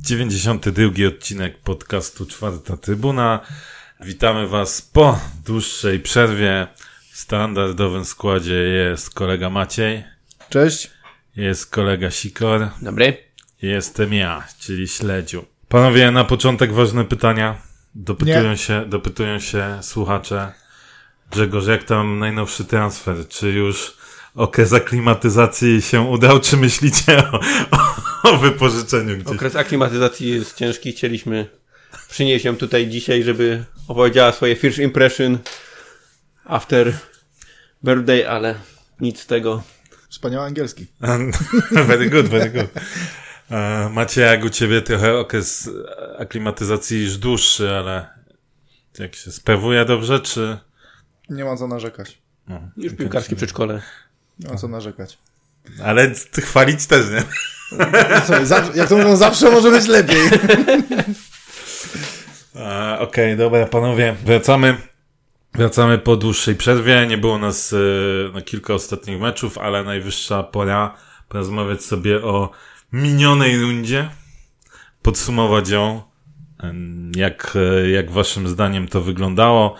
[0.00, 3.40] Dziewięćdziesiąty drugi odcinek podcastu Czwarta Trybuna.
[4.00, 6.66] Witamy Was po dłuższej przerwie.
[7.12, 10.04] W standardowym składzie jest kolega Maciej,
[10.50, 10.90] Cześć.
[11.36, 13.16] jest kolega Sikor, Dobry.
[13.62, 15.44] jestem ja, czyli Śledziu.
[15.68, 17.58] Panowie, na początek ważne pytania.
[17.94, 18.56] Dopytują Nie.
[18.56, 20.52] się, dopytują się słuchacze.
[21.34, 23.28] Grzegorz, jak tam najnowszy transfer?
[23.28, 23.96] Czy już
[24.34, 27.40] okres aklimatyzacji się udał, czy myślicie o,
[28.30, 29.36] o wypożyczeniu gdzieś?
[29.36, 30.92] Okres aklimatyzacji jest ciężki.
[30.92, 31.48] Chcieliśmy
[32.08, 35.38] przynieść ją tutaj dzisiaj, żeby opowiedziała swoje first impression
[36.44, 36.92] after
[37.84, 38.54] birthday, ale
[39.00, 39.62] nic z tego.
[40.08, 40.86] Wspaniały angielski.
[41.88, 42.70] very good, very good.
[43.90, 45.70] Macie jak u ciebie trochę okres
[46.18, 48.08] aklimatyzacji już dłuższy, ale
[48.98, 50.58] jak się sprawuje dobrze, czy...
[51.30, 52.18] Nie ma co narzekać.
[52.48, 53.82] No, Już piłkarskie przedszkole.
[54.38, 55.18] Nie ma co narzekać.
[55.84, 57.22] Ale chwalić też, nie?
[58.30, 60.30] No zawsze, jak to mówią, zawsze może być lepiej.
[62.98, 64.76] Okej, dobra, panowie, wracamy.
[65.54, 67.06] Wracamy po dłuższej przerwie.
[67.06, 67.74] Nie było nas
[68.34, 70.94] na kilka ostatnich meczów, ale najwyższa pora
[71.28, 72.50] porozmawiać sobie o
[72.92, 74.10] minionej rundzie.
[75.02, 76.02] Podsumować ją.
[77.16, 79.76] Jak, e, jak waszym zdaniem to wyglądało.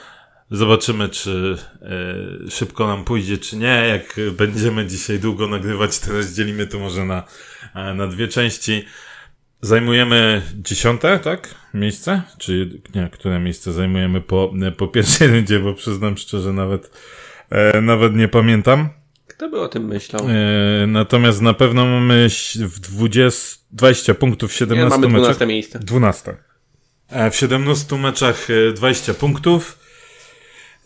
[0.51, 3.67] Zobaczymy, czy e, szybko nam pójdzie, czy nie.
[3.89, 7.23] Jak będziemy dzisiaj długo nagrywać, to rozdzielimy to może na,
[7.75, 8.85] e, na dwie części.
[9.61, 11.55] Zajmujemy dziesiąte, tak?
[11.75, 12.23] Miejsce?
[12.39, 16.91] Czy nie, które miejsce zajmujemy po, po pierwszej rundzie, bo przyznam szczerze, nawet,
[17.51, 18.89] e, nawet nie pamiętam.
[19.27, 20.27] Kto by o tym myślał?
[20.29, 25.23] E, natomiast na pewno mamy w 20, 20 punktów w Nie, 17 mamy meczach.
[25.23, 25.79] 12 miejsce.
[25.79, 26.37] 12.
[27.09, 29.84] E, W 17 meczach e, 20 punktów.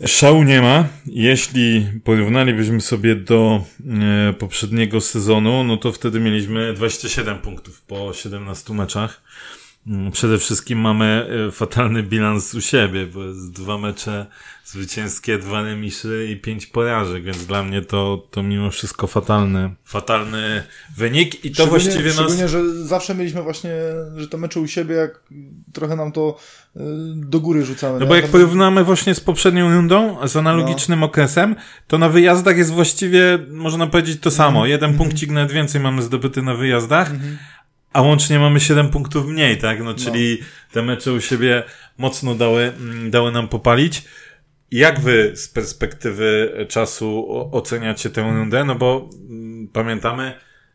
[0.06, 0.88] Szału nie ma.
[1.06, 3.64] Jeśli porównalibyśmy sobie do
[4.28, 9.22] e, poprzedniego sezonu, no to wtedy mieliśmy 27 punktów po 17 meczach.
[9.89, 14.26] Mm, Przede wszystkim mamy e, fatalny bilans u siebie, bo jest dwa mecze
[14.65, 20.62] zwycięskie, dwa remisy i pięć porażek, więc dla mnie to, to mimo wszystko fatalny, fatalny
[20.97, 22.15] wynik i to właściwie nas...
[22.15, 23.71] Szczególnie, że zawsze mieliśmy właśnie,
[24.16, 25.21] że te mecze u siebie, jak
[25.72, 26.37] trochę nam to
[26.77, 26.81] y,
[27.15, 27.93] do góry rzucamy.
[27.98, 28.06] No nie?
[28.06, 31.56] bo jak porównamy właśnie z poprzednią rundą, z analogicznym okresem,
[31.87, 34.66] to na wyjazdach jest właściwie, można powiedzieć, to samo.
[34.66, 37.12] Jeden punkcik nawet więcej mamy zdobyty na wyjazdach,
[37.93, 39.82] a łącznie mamy 7 punktów mniej, tak?
[39.84, 40.38] No, czyli
[40.72, 41.62] te mecze u siebie
[41.99, 44.04] mocno dały, mm, dały nam popalić.
[44.71, 48.65] Jak wy z perspektywy czasu oceniacie tę rundę?
[48.65, 50.32] No bo mm, pamiętamy,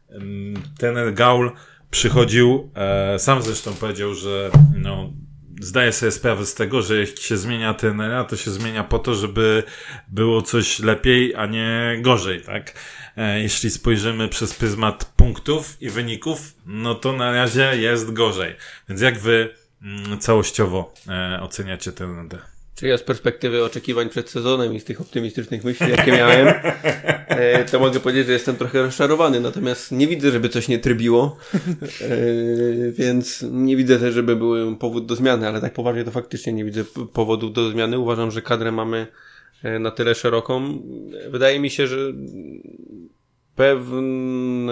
[0.10, 1.52] mm, ten Gaul
[1.92, 5.14] przychodził, e, sam zresztą powiedział, że no,
[5.62, 9.16] zdaje sobie sprawę z tego, że jak się zmienia trenera, to się zmienia po to,
[9.16, 9.64] żeby
[10.08, 12.74] było coś lepiej, a nie gorzej, tak?
[13.18, 18.56] E, jeśli spojrzymy przez pryzmat punktów i wyników, no to na razie jest gorzej.
[18.90, 19.50] Więc jak wy
[19.82, 22.38] mm, całościowo e, oceniacie tę rundę?
[22.76, 26.48] Czyli ja z perspektywy oczekiwań przed sezonem i z tych optymistycznych myśli, jakie miałem,
[27.28, 31.38] e, to mogę powiedzieć, że jestem trochę rozczarowany, natomiast nie widzę, żeby coś nie trybiło,
[32.92, 36.66] więc nie widzę też, żeby był powód do zmiany, ale tak poważnie to faktycznie nie
[36.66, 38.00] widzę powodów do zmiany.
[38.00, 39.08] Uważam, że kadrę mamy
[39.80, 40.80] na tyle szeroką.
[41.30, 42.14] Wydaje mi się, że
[43.56, 44.70] pewnym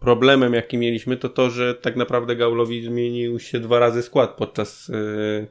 [0.00, 4.90] problemem, jaki mieliśmy, to to, że tak naprawdę Gaulowi zmienił się dwa razy skład podczas
[4.90, 5.46] e,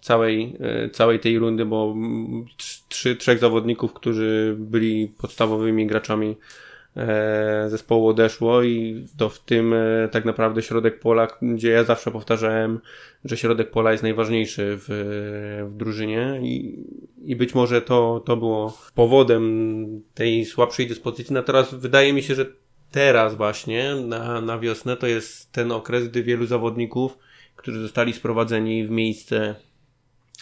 [0.00, 1.94] całej, e, całej tej rundy, bo
[2.58, 6.36] trz- trzy, trzech zawodników, którzy byli podstawowymi graczami
[6.96, 12.10] e, zespołu odeszło i to w tym e, tak naprawdę środek pola, gdzie ja zawsze
[12.10, 12.80] powtarzałem,
[13.24, 14.86] że środek pola jest najważniejszy w,
[15.68, 16.84] w drużynie i,
[17.24, 21.34] i być może to, to było powodem tej słabszej dyspozycji.
[21.34, 22.46] No teraz wydaje mi się, że
[22.90, 27.18] teraz właśnie na, na wiosnę to jest ten okres, gdy wielu zawodników,
[27.56, 29.54] którzy zostali sprowadzeni w miejsce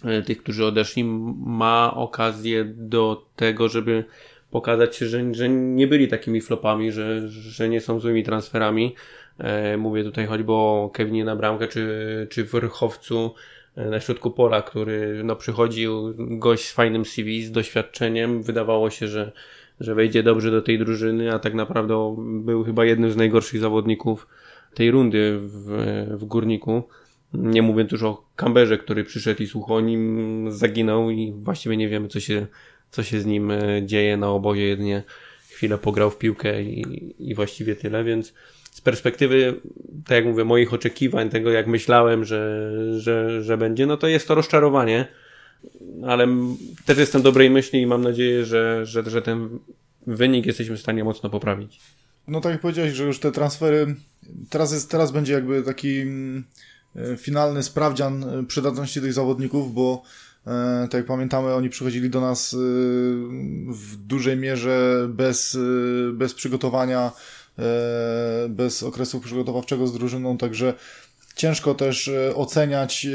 [0.05, 1.05] e, tych, którzy odeszli,
[1.45, 4.05] ma okazję do tego, żeby
[4.51, 8.95] pokazać się, że, że nie byli takimi flopami, że, że nie są złymi transferami.
[9.39, 13.35] E, mówię tutaj choćby o Kevinie na bramkę, czy, czy Wyrchowcu
[13.77, 18.43] na środku pola, który no, przychodził gość z fajnym CV, z doświadczeniem.
[18.43, 19.33] Wydawało się, że,
[19.81, 24.27] że wejdzie dobrze do tej drużyny, a tak naprawdę był chyba jednym z najgorszych zawodników
[24.75, 26.83] tej rundy w, w Górniku.
[27.35, 31.89] Nie mówiąc już o Kamberze, który przyszedł i słuch o nim zaginął i właściwie nie
[31.89, 32.47] wiemy, co się,
[32.91, 34.63] co się z nim e, dzieje na obozie.
[34.63, 35.03] Jedynie
[35.51, 38.35] chwilę pograł w piłkę i, i właściwie tyle, więc
[38.71, 39.61] z perspektywy,
[40.07, 44.29] tak jak mówię, moich oczekiwań, tego jak myślałem, że, że, że będzie, no to jest
[44.29, 45.09] to rozczarowanie,
[46.07, 46.29] ale
[46.87, 49.59] też jestem dobrej myśli i mam nadzieję, że, że, że ten
[50.07, 51.81] wynik jesteśmy w stanie mocno poprawić.
[52.29, 53.95] No tak jak powiedziałeś, że już te transfery,
[54.51, 56.45] teraz, jest, teraz będzie jakby taki mm,
[56.97, 60.03] e, finalny sprawdzian e, przydatności tych zawodników, bo
[60.47, 62.57] e, tak jak pamiętamy, oni przychodzili do nas
[63.69, 65.59] w dużej mierze bez,
[66.13, 67.13] bez przygotowania,
[68.49, 70.75] bez okresu przygotowawczego z drużyną, także
[71.37, 73.07] ciężko też oceniać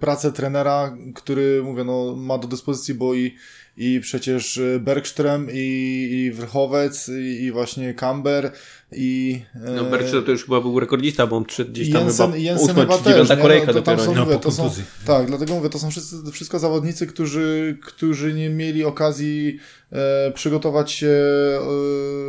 [0.00, 3.34] pracę trenera, który, mówię, no, ma do dyspozycji, bo i
[3.76, 8.52] i przecież y, Bergström i, i Wrchowec i, i właśnie Camber
[8.92, 9.40] i...
[9.54, 12.36] No e, Bergström to już chyba był rekordzista, bo on przy, gdzieś tam Jensen, chyba
[12.36, 14.04] Jensen ósma czy dziewiąta kolejka no, to dopiero.
[14.04, 14.70] Są, no, mówię, to są,
[15.06, 19.58] tak, dlatego mówię, to są wszyscy, wszystko zawodnicy, którzy, którzy nie mieli okazji
[19.92, 21.08] e, przygotować się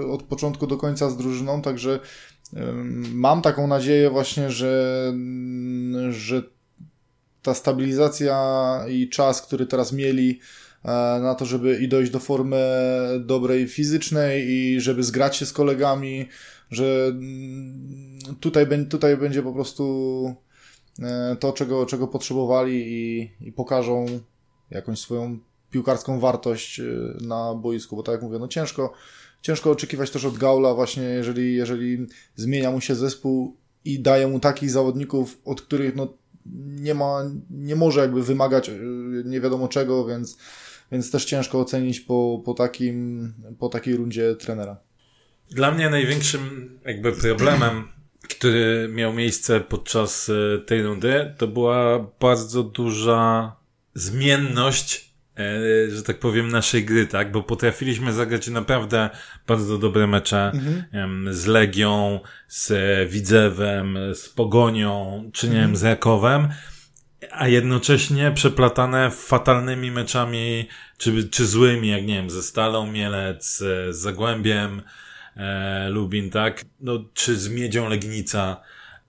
[0.04, 2.00] e, od początku do końca z drużyną, także
[2.54, 2.74] e,
[3.14, 5.14] mam taką nadzieję właśnie, że,
[6.10, 6.44] że
[7.42, 10.40] ta stabilizacja i czas, który teraz mieli,
[11.22, 12.62] na to, żeby i dojść do formy
[13.20, 16.30] dobrej fizycznej i żeby zgrać się z kolegami,
[16.72, 20.36] że mm, tutaj, tutaj będzie po prostu
[21.02, 24.06] e, to, czego, czego potrzebowali i, i pokażą
[24.72, 25.40] jakąś swoją
[25.70, 26.84] piłkarską wartość e,
[27.22, 28.94] na boisku, bo tak jak mówię, no ciężko,
[29.42, 34.40] ciężko oczekiwać też od Gaula właśnie, jeżeli, jeżeli zmienia mu się zespół i daje mu
[34.40, 36.14] takich zawodników, od których no
[36.82, 38.72] nie ma, nie może jakby wymagać
[39.26, 40.38] nie wiadomo czego, więc
[40.92, 44.78] więc też ciężko ocenić po, po, takim, po takiej rundzie trenera.
[45.52, 47.88] Dla mnie największym jakby problemem,
[48.22, 53.56] który miał miejsce podczas e, tej rundy, to była bardzo duża
[53.94, 57.32] zmienność, e, że tak powiem, naszej gry, tak?
[57.32, 59.10] Bo potrafiliśmy zagrać naprawdę
[59.48, 61.34] bardzo dobre mecze mhm.
[61.34, 62.72] z Legią, z
[63.12, 66.48] Widzewem, z Pogonią, czy nie wiem, z Rakowem
[67.32, 70.68] a jednocześnie przeplatane fatalnymi meczami,
[70.98, 74.82] czy, czy złymi, jak nie wiem, ze Stalą Mielec, z Zagłębiem
[75.38, 76.66] e, Lubin, tak?
[76.80, 78.62] No, czy z Miedzią Legnica,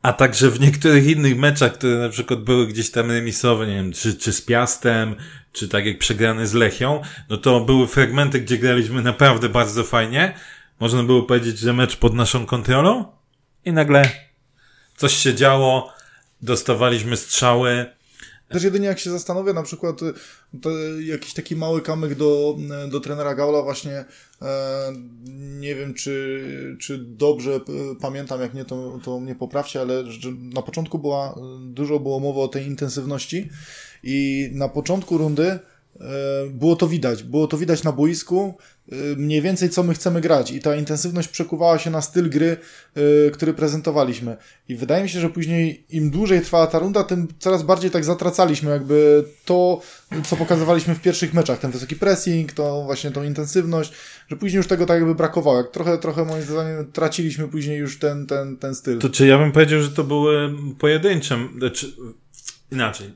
[0.03, 3.93] a także w niektórych innych meczach, które na przykład były gdzieś tam remisowe, nie wiem,
[3.93, 5.17] czy, czy z Piastem,
[5.53, 10.35] czy tak jak przegrany z Lechią, no to były fragmenty, gdzie graliśmy naprawdę bardzo fajnie.
[10.81, 13.05] Można było powiedzieć, że mecz pod naszą kontrolą
[13.65, 14.11] i nagle
[14.97, 15.93] coś się działo,
[16.43, 17.96] dostawaliśmy strzały,
[18.49, 20.13] też jedynie jak się zastanowię, na przykład y,
[21.03, 22.57] jakiś taki mały kamyk do,
[22.91, 24.05] do trenera Gaula właśnie,
[24.43, 24.93] e,
[25.61, 27.61] nie wiem czy, czy dobrze
[28.01, 30.05] pamiętam, jak nie to, to mnie poprawcie, ale
[30.55, 33.49] na początku była, dużo było mowy o tej intensywności
[34.03, 35.59] i na początku rundy
[36.51, 38.55] było to widać, było to widać na boisku,
[38.93, 42.57] Y, mniej więcej co my chcemy grać i ta intensywność przekuwała się na styl gry,
[42.97, 44.37] yy, który prezentowaliśmy.
[44.69, 48.05] I wydaje mi się, że później im dłużej trwała ta runda, tym coraz bardziej tak
[48.05, 49.81] zatracaliśmy jakby to,
[50.25, 53.93] co pokazywaliśmy w pierwszych meczach, ten wysoki pressing, to właśnie tą intensywność,
[54.29, 55.57] że później już tego tak jakby brakowało.
[55.57, 58.99] Jak trochę, trochę moim zdaniem traciliśmy później już ten, ten, ten styl.
[58.99, 61.93] To czy ja bym powiedział, że to były pojedyncze, znaczy
[62.73, 63.15] inaczej,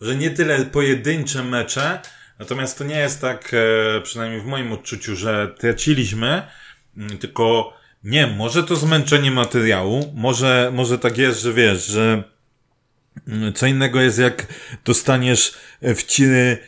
[0.00, 2.00] że nie tyle pojedyncze mecze,
[2.42, 6.42] Natomiast to nie jest tak, e, przynajmniej w moim odczuciu, że traciliśmy,
[6.96, 7.72] mm, tylko
[8.04, 12.22] nie, może to zmęczenie materiału, może, może tak jest, że wiesz, że
[13.28, 14.46] mm, co innego jest jak
[14.84, 16.58] dostaniesz w ciry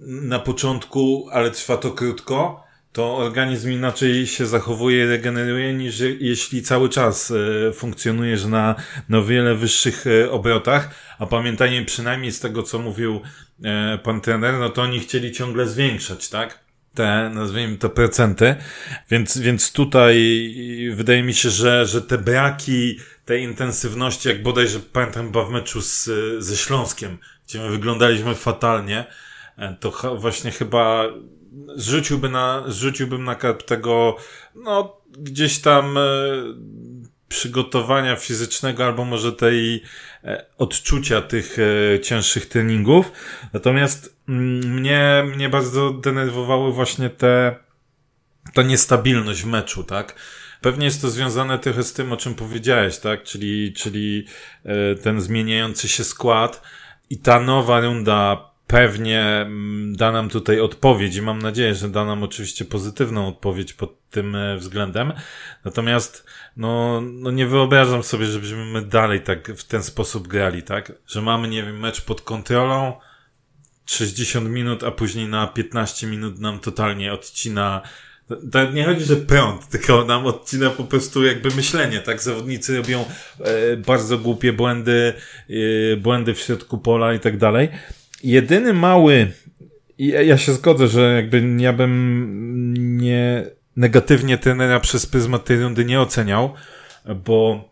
[0.00, 2.63] na początku, ale trwa to krótko,
[2.94, 8.74] to organizm inaczej się zachowuje, regeneruje niż jeśli cały czas e, funkcjonujesz na,
[9.08, 13.20] na wiele wyższych e, obrotach, a pamiętajmy przynajmniej z tego, co mówił
[13.64, 16.64] e, pan trener, no to oni chcieli ciągle zwiększać, tak?
[16.94, 18.56] Te, nazwijmy to, procenty.
[19.10, 20.14] Więc, więc tutaj
[20.94, 25.82] wydaje mi się, że, że te braki tej intensywności, jak bodajże pamiętam chyba w meczu
[25.82, 27.18] z, ze Śląskiem,
[27.48, 29.04] gdzie my wyglądaliśmy fatalnie,
[29.80, 31.08] to właśnie chyba
[31.76, 34.16] zrzuciłby na, zrzuciłbym na karp tego,
[34.54, 36.00] no, gdzieś tam e,
[37.28, 39.82] przygotowania fizycznego, albo może tej
[40.24, 43.12] e, odczucia tych e, cięższych treningów.
[43.52, 47.56] Natomiast mm, mnie, mnie bardzo denerwowały właśnie te,
[48.54, 50.14] ta niestabilność w meczu, tak?
[50.60, 53.22] Pewnie jest to związane trochę z tym, o czym powiedziałeś, tak?
[53.22, 54.26] Czyli, czyli
[55.02, 56.62] ten zmieniający się skład
[57.10, 62.04] i ta nowa runda pewnie mm, da nam tutaj odpowiedź i mam nadzieję, że da
[62.04, 65.12] nam oczywiście pozytywną odpowiedź pod tym e, względem.
[65.64, 70.92] Natomiast, no, no nie wyobrażam sobie, żebyśmy my dalej tak w ten sposób grali, tak?
[71.06, 72.92] Że mamy, nie wiem, mecz pod kontrolą,
[73.86, 77.82] 60 minut, a później na 15 minut nam totalnie odcina
[78.52, 82.22] to nie chodzi, że prąd, tylko nam odcina po prostu jakby myślenie, tak?
[82.22, 83.04] Zawodnicy robią
[83.40, 85.14] e, bardzo głupie błędy,
[85.92, 87.68] e, błędy w środku pola i tak dalej.
[88.22, 89.32] Jedyny mały,
[89.98, 93.44] ja się zgodzę, że jakby ja bym nie
[93.76, 96.54] negatywnie trenera przez pryzmat tej rundy nie oceniał,
[97.24, 97.68] bo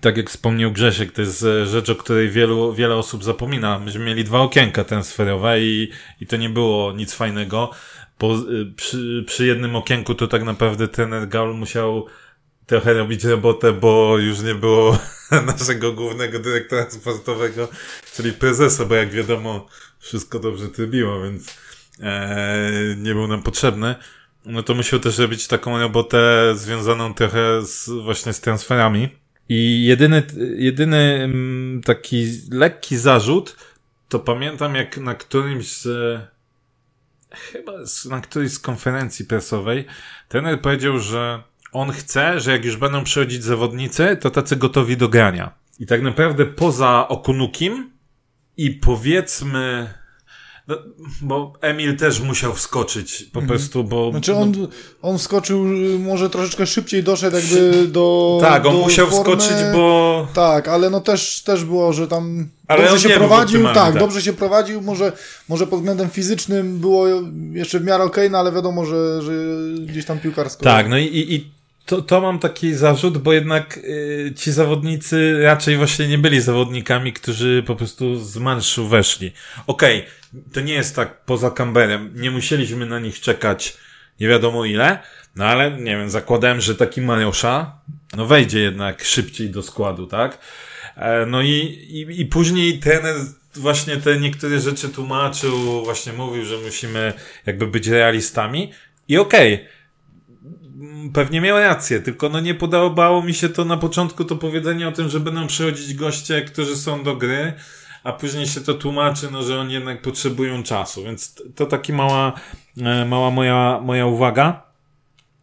[0.00, 3.78] tak jak wspomniał Grzesiek, to jest e, rzecz, o której wielu, wiele osób zapomina.
[3.78, 5.90] Myśmy mieli dwa okienka transferowe i,
[6.20, 7.70] i to nie było nic fajnego.
[8.18, 12.06] Po, y, przy, przy jednym okienku to tak naprawdę trener Gaul musiał
[12.66, 14.98] trochę robić robotę, bo już nie było
[15.46, 17.68] naszego głównego dyrektora sportowego,
[18.14, 19.66] czyli prezesa, bo jak wiadomo,
[19.98, 21.56] wszystko dobrze trybiło, więc
[22.00, 23.94] e, nie był nam potrzebny.
[24.44, 29.08] No to musiał też robić taką robotę związaną trochę z, właśnie z transferami.
[29.48, 30.22] I jedyny,
[30.56, 33.56] jedyny mm, taki lekki zarzut,
[34.08, 36.18] to pamiętam jak na którymś z,
[37.52, 37.72] chyba
[38.10, 39.84] na którejś z konferencji prasowej,
[40.28, 41.42] trener powiedział, że
[41.74, 45.54] on chce, że jak już będą przychodzić zawodnicy, to tacy gotowi do grania.
[45.80, 47.90] I tak naprawdę poza Okunukim
[48.56, 49.94] i powiedzmy
[50.68, 50.76] no,
[51.22, 53.46] bo Emil też musiał wskoczyć po mhm.
[53.46, 54.10] prostu, bo...
[54.10, 54.68] Znaczy on, no,
[55.02, 55.64] on wskoczył,
[55.98, 59.36] może troszeczkę szybciej doszedł jakby do Tak, on do musiał formy.
[59.36, 60.26] wskoczyć, bo...
[60.34, 64.22] Tak, ale no też, też było, że tam ale dobrze się prowadził, tak, tak, dobrze
[64.22, 65.12] się prowadził, może,
[65.48, 67.06] może pod względem fizycznym było
[67.52, 69.32] jeszcze w miarę okej, okay, no ale wiadomo, że, że
[69.86, 70.64] gdzieś tam piłkarsko...
[70.64, 71.50] Tak, no i, i
[71.86, 77.12] to, to mam taki zarzut, bo jednak y, ci zawodnicy raczej właśnie nie byli zawodnikami,
[77.12, 79.32] którzy po prostu z marszu weszli.
[79.66, 82.12] Okej, okay, to nie jest tak poza Camberem.
[82.14, 83.76] Nie musieliśmy na nich czekać
[84.20, 84.98] nie wiadomo ile,
[85.36, 87.78] no ale nie wiem, zakładałem, że taki Mariosza
[88.16, 90.38] no wejdzie jednak szybciej do składu, tak?
[90.96, 91.48] E, no i,
[91.90, 93.16] i, i później trener
[93.54, 97.12] właśnie te niektóre rzeczy tłumaczył, właśnie mówił, że musimy
[97.46, 98.72] jakby być realistami
[99.08, 99.66] i okej, okay,
[101.12, 104.92] pewnie miał rację, tylko no nie podobało mi się to na początku to powiedzenie o
[104.92, 107.52] tym, że będą przychodzić goście, którzy są do gry,
[108.04, 112.32] a później się to tłumaczy, no, że oni jednak potrzebują czasu, więc to taki mała,
[112.76, 114.62] e, mała moja, moja uwaga.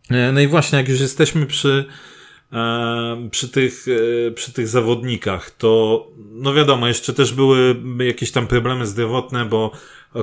[0.09, 1.85] E, no i właśnie, jak już jesteśmy przy,
[2.53, 3.85] e, przy tych,
[4.35, 9.71] przy tych zawodnikach, to no wiadomo, jeszcze też były jakieś tam problemy zdrowotne, bo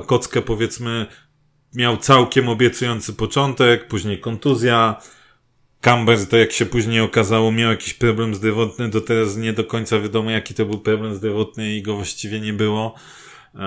[0.05, 1.05] Kockę powiedzmy
[1.73, 5.01] miał całkiem obiecujący początek, później kontuzja,
[5.81, 9.99] Camber, to jak się później okazało, miał jakiś problem zdrowotny, do teraz nie do końca
[9.99, 12.95] wiadomo, jaki to był problem zdrowotny i go właściwie nie było.
[13.55, 13.61] Eee,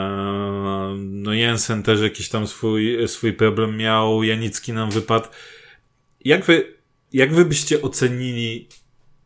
[0.98, 5.28] no Jensen też jakiś tam swój, swój problem miał, Janicki nam wypadł.
[6.24, 6.74] Jak wy,
[7.12, 8.68] jak wy byście ocenili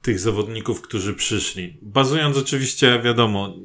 [0.02, 1.78] tych zawodników, którzy przyszli?
[1.82, 3.56] Bazując oczywiście, wiadomo,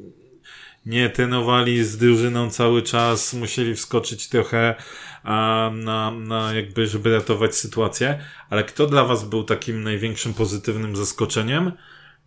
[0.86, 4.76] nie trenowali z drużyną cały czas, musieli wskoczyć trochę
[5.74, 8.20] na, na jakby, żeby ratować sytuację,
[8.50, 11.72] ale kto dla was był takim największym pozytywnym zaskoczeniem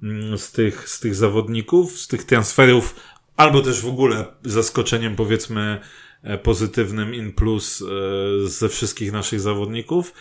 [0.03, 3.01] mm, z tych, z tych zawodników, z tych transferów,
[3.37, 5.81] albo też w ogóle zaskoczeniem powiedzmy
[6.23, 10.15] e, pozytywnym in plus e, ze wszystkich naszych zawodników,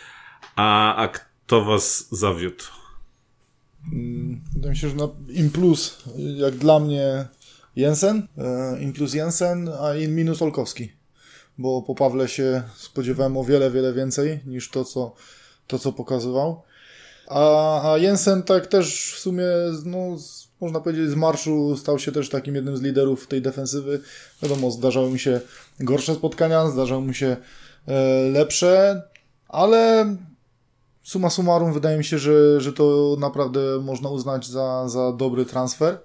[0.56, 2.64] a, a kto was zawiódł?
[3.92, 7.28] Mm, wydaje mi się, że na in plus, jak dla mnie
[7.76, 11.04] Jensen, e, in plus Jensen, a in minus Olkowski
[11.58, 15.14] bo po Pawle się spodziewałem o wiele, wiele więcej niż to, co,
[15.66, 16.62] to, co pokazywał.
[17.28, 19.44] A, a Jensen tak też w sumie,
[19.84, 20.16] no,
[20.60, 24.00] można powiedzieć, z marszu stał się też takim jednym z liderów tej defensywy.
[24.42, 25.40] Wiadomo, zdarzały mi się
[25.80, 27.36] gorsze spotkania, zdarzały mi się
[27.86, 29.02] e, lepsze,
[29.48, 30.16] ale
[31.02, 35.98] suma summarum wydaje mi się, że, że to naprawdę można uznać za, za dobry transfer.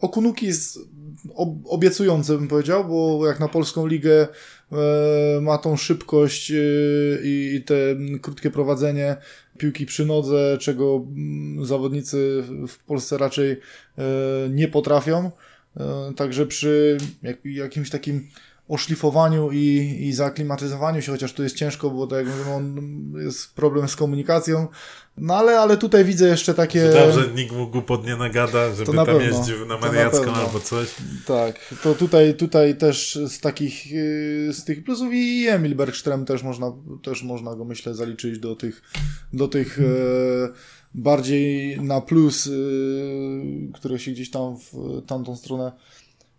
[0.00, 0.78] Okunuki jest
[1.64, 4.28] obiecujący, bym powiedział, bo jak na polską ligę
[4.72, 6.54] E, ma tą szybkość e,
[7.24, 7.74] i te
[8.22, 9.16] krótkie prowadzenie
[9.58, 13.58] piłki przy nodze, czego mm, zawodnicy w Polsce raczej e,
[14.50, 15.30] nie potrafią.
[16.16, 16.98] Także przy
[17.44, 18.28] jakimś takim
[18.70, 22.76] oszlifowaniu i, i zaaklimatyzowaniu się, chociaż tu jest ciężko, bo tak jak mówię, on
[23.24, 24.68] jest problem z komunikacją.
[25.16, 26.90] No ale, ale tutaj widzę jeszcze takie...
[26.90, 30.94] Dobrze, nikt mu głupot nie nagada, żeby tam pewno, jeździł na Mariacką albo coś.
[31.26, 36.42] Tak, to tutaj, tutaj też z takich y, z tych plusów i Emil Bergström też
[36.42, 36.72] można,
[37.02, 38.82] też można go myślę zaliczyć do tych,
[39.32, 39.82] do tych e,
[40.94, 42.50] bardziej na plus, e,
[43.72, 45.72] które się gdzieś tam w tamtą stronę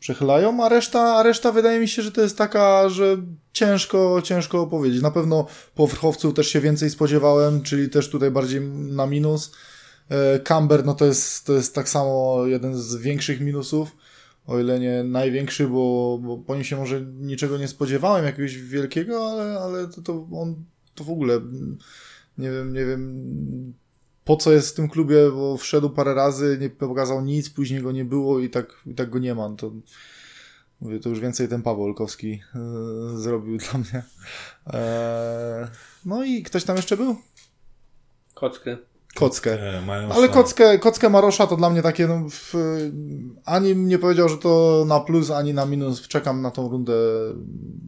[0.01, 3.17] przechylają, a reszta, a reszta wydaje mi się, że to jest taka, że
[3.53, 5.01] ciężko, ciężko opowiedzieć.
[5.01, 9.51] Na pewno po Wrchowcu też się więcej spodziewałem, czyli też tutaj bardziej na minus.
[10.09, 13.95] E, Camber, no to jest, to jest tak samo jeden z większych minusów,
[14.47, 19.31] o ile nie największy, bo, bo po nim się może niczego nie spodziewałem, jakiegoś wielkiego,
[19.31, 20.55] ale, ale to, to on
[20.95, 21.41] to w ogóle
[22.37, 23.73] nie wiem, nie wiem
[24.25, 27.91] po co jest w tym klubie, bo wszedł parę razy, nie pokazał nic, później go
[27.91, 29.49] nie było i tak, i tak go nie ma.
[29.57, 29.71] To
[30.81, 34.03] Mówię, to już więcej ten Paweł Olkowski yy, zrobił dla mnie.
[34.73, 35.67] Eee,
[36.05, 37.15] no i ktoś tam jeszcze był?
[38.33, 38.77] Kockę.
[39.15, 39.77] Kockę.
[39.77, 42.53] E, mają Ale kockę, kockę Marosza to dla mnie takie, no, w,
[43.45, 46.07] ani nie powiedział, że to na plus, ani na minus.
[46.07, 46.93] Czekam na tą rundę,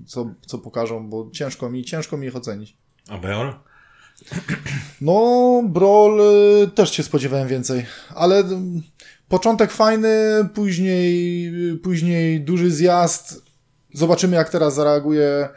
[0.06, 2.78] co, co pokażą, bo ciężko mi, ciężko mi ich ocenić.
[3.10, 3.54] A Beol?
[5.02, 8.46] No, Brawl y, też się spodziewałem więcej, ale y,
[9.28, 10.10] początek fajny,
[10.54, 13.42] później, y, później duży zjazd.
[13.94, 15.50] Zobaczymy, jak teraz zareaguje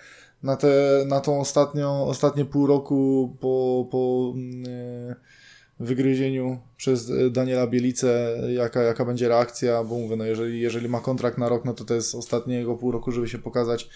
[0.42, 4.34] na, te, na tą ostatnią, ostatnie pół roku po, po
[4.68, 5.14] y,
[5.80, 11.38] wygryzieniu przez Daniela Bielicę, jaka, jaka będzie reakcja, bo mówię, no jeżeli, jeżeli ma kontrakt
[11.38, 13.88] na rok, no to to jest ostatniego pół roku, żeby się pokazać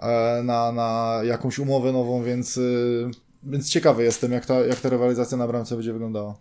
[0.00, 2.60] e, na, na jakąś umowę nową, więc,
[3.42, 6.38] więc ciekawy jestem, jak ta, jak ta rywalizacja na bramce będzie wyglądała.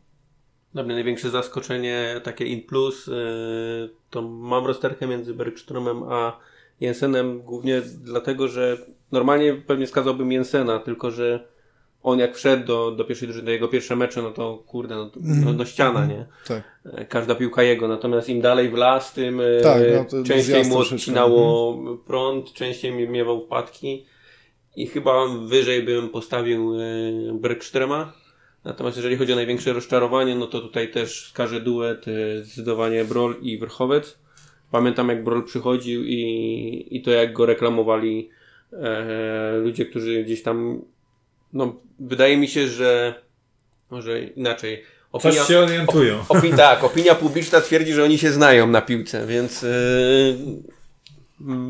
[0.74, 3.14] Dla mnie największe zaskoczenie, takie in plus, yy,
[4.10, 6.40] to mam rozterkę między Bergstromem a
[6.82, 8.78] Jensenem, głównie dlatego, że
[9.12, 11.48] normalnie pewnie wskazałbym Jensena, tylko że
[12.04, 15.54] on jak wszedł do, do pierwszej drużyny, jego pierwsze mecze, no to kurde, no, no,
[15.54, 16.26] no ściana, nie?
[16.48, 16.64] Tak.
[16.86, 20.66] E, Każda piłka jego, natomiast im dalej w las, tym e, Tak, no to częściej
[20.66, 21.78] mu odcinało
[22.08, 24.06] prąd, częściej mi- miewał wpadki
[24.78, 26.84] i chyba wyżej bym postawił e,
[27.34, 28.14] Bergstrema.
[28.64, 33.36] Natomiast jeżeli chodzi o największe rozczarowanie, no to tutaj też wskażę duet e, zdecydowanie Brol
[33.42, 34.20] i Wrchowec.
[34.72, 38.30] Pamiętam jak Brol przychodził i, i to jak go reklamowali
[38.74, 40.82] e, ludzie, którzy gdzieś tam
[41.54, 43.22] no wydaje mi się, że
[43.90, 44.84] może inaczej.
[45.22, 46.24] Coś się orientują.
[46.30, 49.70] Opi- tak, opinia publiczna twierdzi, że oni się znają na piłce, więc yy,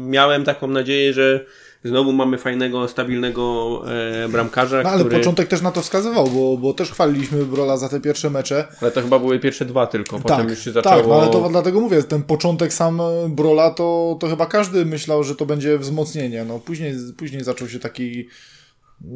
[0.07, 1.45] miałem taką nadzieję, że
[1.87, 3.81] znowu mamy fajnego, stabilnego
[4.25, 5.17] e, bramkarza, No ale który...
[5.17, 8.67] początek też na to wskazywał, bo, bo też chwaliliśmy Brola za te pierwsze mecze.
[8.81, 10.95] Ale to chyba były pierwsze dwa tylko, potem tak, już się zaczęło...
[10.95, 14.85] tak, no ale to dlatego mówię, ten początek sam e, Brola, to, to chyba każdy
[14.85, 16.45] myślał, że to będzie wzmocnienie.
[16.45, 18.27] No później, później zaczął się taki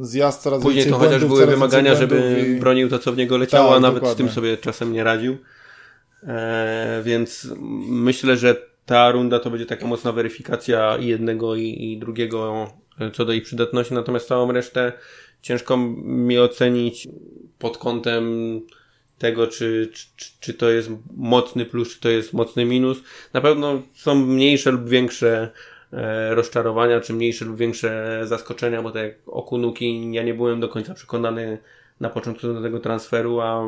[0.01, 3.37] zjazd coraz Później to chociaż błędów, były wymagania, żeby i- bronił to, co w niego
[3.37, 4.25] leciało, Tak, a nawet z dokładnie.
[4.25, 5.37] tym sobie czasem nie radził.
[6.27, 7.47] E, więc
[7.89, 13.11] myślę, że ta runda to będzie taka mocna weryfikacja i jednego i, i drugiego e,
[13.11, 14.93] co do ich przydatności, natomiast całą resztę
[15.41, 17.07] ciężko mi ocenić
[17.59, 18.25] pod kątem
[19.17, 22.97] tego, czy, czy, czy to jest mocny plus, czy to jest mocny minus.
[23.33, 25.49] Na pewno są mniejsze lub większe
[25.93, 30.69] e, rozczarowania, czy mniejsze lub większe zaskoczenia, bo tak jak Okunuki ja nie byłem do
[30.69, 31.57] końca przekonany
[32.01, 33.63] na początku do tego transferu, a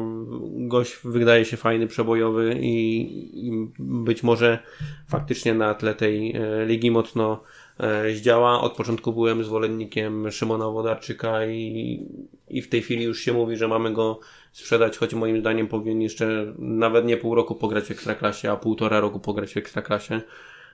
[0.51, 4.59] gość wydaje się fajny, przebojowy i, i być może
[5.07, 7.43] faktycznie na tle tej e, ligi mocno
[7.79, 8.61] e, zdziała.
[8.61, 11.99] Od początku byłem zwolennikiem Szymona Wodarczyka i,
[12.47, 14.19] i w tej chwili już się mówi, że mamy go
[14.51, 18.99] sprzedać, choć moim zdaniem powinien jeszcze nawet nie pół roku pograć w Ekstraklasie, a półtora
[18.99, 20.21] roku pograć w Ekstraklasie,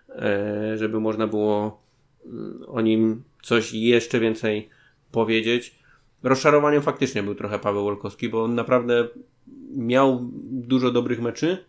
[0.10, 1.82] e, żeby można było
[2.26, 4.70] mm, o nim coś jeszcze więcej
[5.12, 5.79] powiedzieć.
[6.24, 9.08] Rozczarowaniem faktycznie był trochę Paweł Wolkowski, bo on naprawdę
[9.76, 10.20] miał
[10.52, 11.66] dużo dobrych meczy,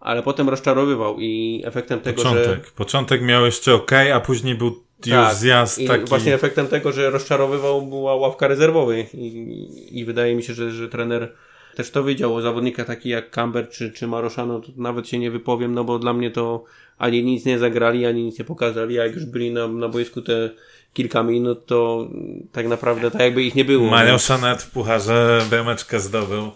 [0.00, 2.28] ale potem rozczarowywał i efektem tego, że...
[2.28, 2.70] Początek.
[2.70, 4.66] Początek miał jeszcze ok, a później był
[5.06, 6.04] już Tak, zjazd I taki.
[6.04, 10.88] właśnie efektem tego, że rozczarowywał była ławka rezerwowych i, i wydaje mi się, że, że
[10.88, 11.32] trener
[11.76, 15.30] też to wiedział o zawodnika taki jak Camber czy, czy Maroszano, to nawet się nie
[15.30, 16.64] wypowiem, no bo dla mnie to
[16.98, 20.22] ani nic nie zagrali, ani nic nie pokazali, a jak już byli na, na boisku
[20.22, 20.50] te
[20.94, 22.08] kilka minut, to
[22.52, 23.90] tak naprawdę tak jakby ich nie było.
[23.90, 26.50] Mario Szanet w pucharze brameczkę zdobył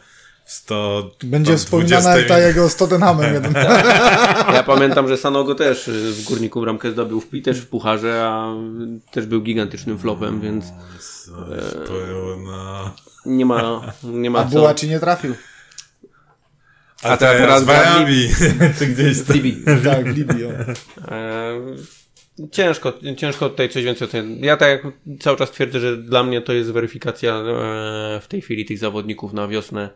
[0.44, 1.10] w 100.
[1.24, 3.34] Będzie wspominana 20 ta jego z Tottenhamem.
[3.34, 3.54] jeden.
[4.54, 8.54] Ja pamiętam, że Sanogo też w Górniku bramkę zdobył, w, też w pucharze, a
[9.10, 10.64] też był gigantycznym flopem, więc
[11.26, 12.90] Coś porówno.
[13.26, 14.50] nie ma, nie ma A co.
[14.50, 15.34] Bułaci nie trafił.
[17.02, 18.28] A, A teraz, teraz z Wajami.
[18.78, 19.36] Czy gdzieś tam.
[19.36, 19.64] Libii.
[19.84, 20.44] Tak, w Libii.
[20.44, 21.60] E,
[22.52, 24.44] Ciężko, ciężko tutaj coś więcej ocenić.
[24.44, 24.86] Ja tak
[25.20, 29.32] cały czas twierdzę, że dla mnie to jest weryfikacja e, w tej chwili tych zawodników
[29.32, 29.90] na wiosnę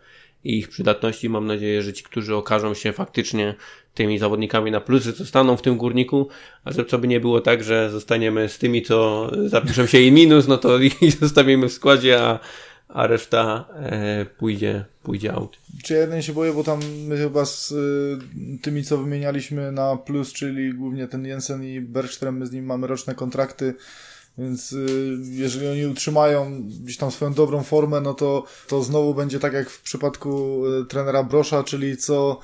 [0.44, 1.28] i ich przydatności.
[1.28, 3.54] Mam nadzieję, że ci, którzy okażą się faktycznie
[3.94, 6.28] tymi zawodnikami na plus, że zostaną w tym górniku,
[6.64, 10.12] a że co by nie było tak, że zostaniemy z tymi, co zapiszą się i
[10.12, 12.38] minus, no to ich zostawimy w składzie, a,
[12.92, 15.58] a reszta e, pójdzie, pójdzie out.
[15.84, 18.18] Czy ja jeden się boję, bo tam my chyba z y,
[18.62, 22.86] tymi, co wymienialiśmy na plus, czyli głównie ten Jensen i Bergström, my z nim mamy
[22.86, 23.74] roczne kontrakty,
[24.38, 29.40] więc y, jeżeli oni utrzymają gdzieś tam swoją dobrą formę, no to, to znowu będzie
[29.40, 32.40] tak jak w przypadku y, trenera Brosza, czyli co,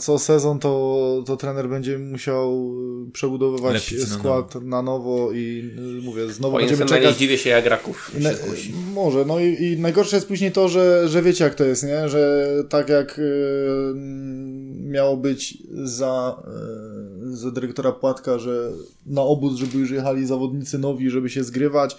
[0.00, 2.74] co sezon to, to trener będzie musiał
[3.12, 7.14] przebudowywać Lepić na skład na nowo i y, mówię, znowu Bo będziemy czekać.
[7.14, 8.34] zdziwię się, jak Raków się Ne,
[8.94, 12.08] może, no i, i najgorsze jest później to, że, że wiecie jak to jest, nie?
[12.08, 13.22] Że tak jak y,
[14.76, 16.42] miało być za,
[17.32, 18.70] y, z dyrektora Płatka, że
[19.06, 21.96] na obóz, żeby już jechali zawodnicy nowi, żeby się zgrywać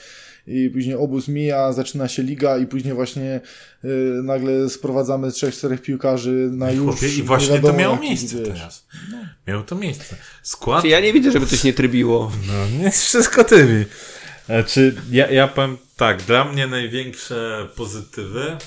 [0.47, 3.41] i później obóz mija, zaczyna się liga i później właśnie
[3.85, 3.89] y,
[4.23, 6.85] nagle sprowadzamy trzech, czterech piłkarzy na I, już.
[6.85, 8.47] chłopie, I nie właśnie wiadomo to miało miejsce wiesz.
[8.47, 8.87] teraz.
[9.47, 10.15] Miało to miejsce.
[10.43, 12.31] Skład Czy ja nie widzę, żeby coś nie trybiło.
[12.47, 13.85] No, nie wszystko tymi.
[14.45, 18.57] Znaczy, ja, ja powiem tak, dla mnie największe pozytywy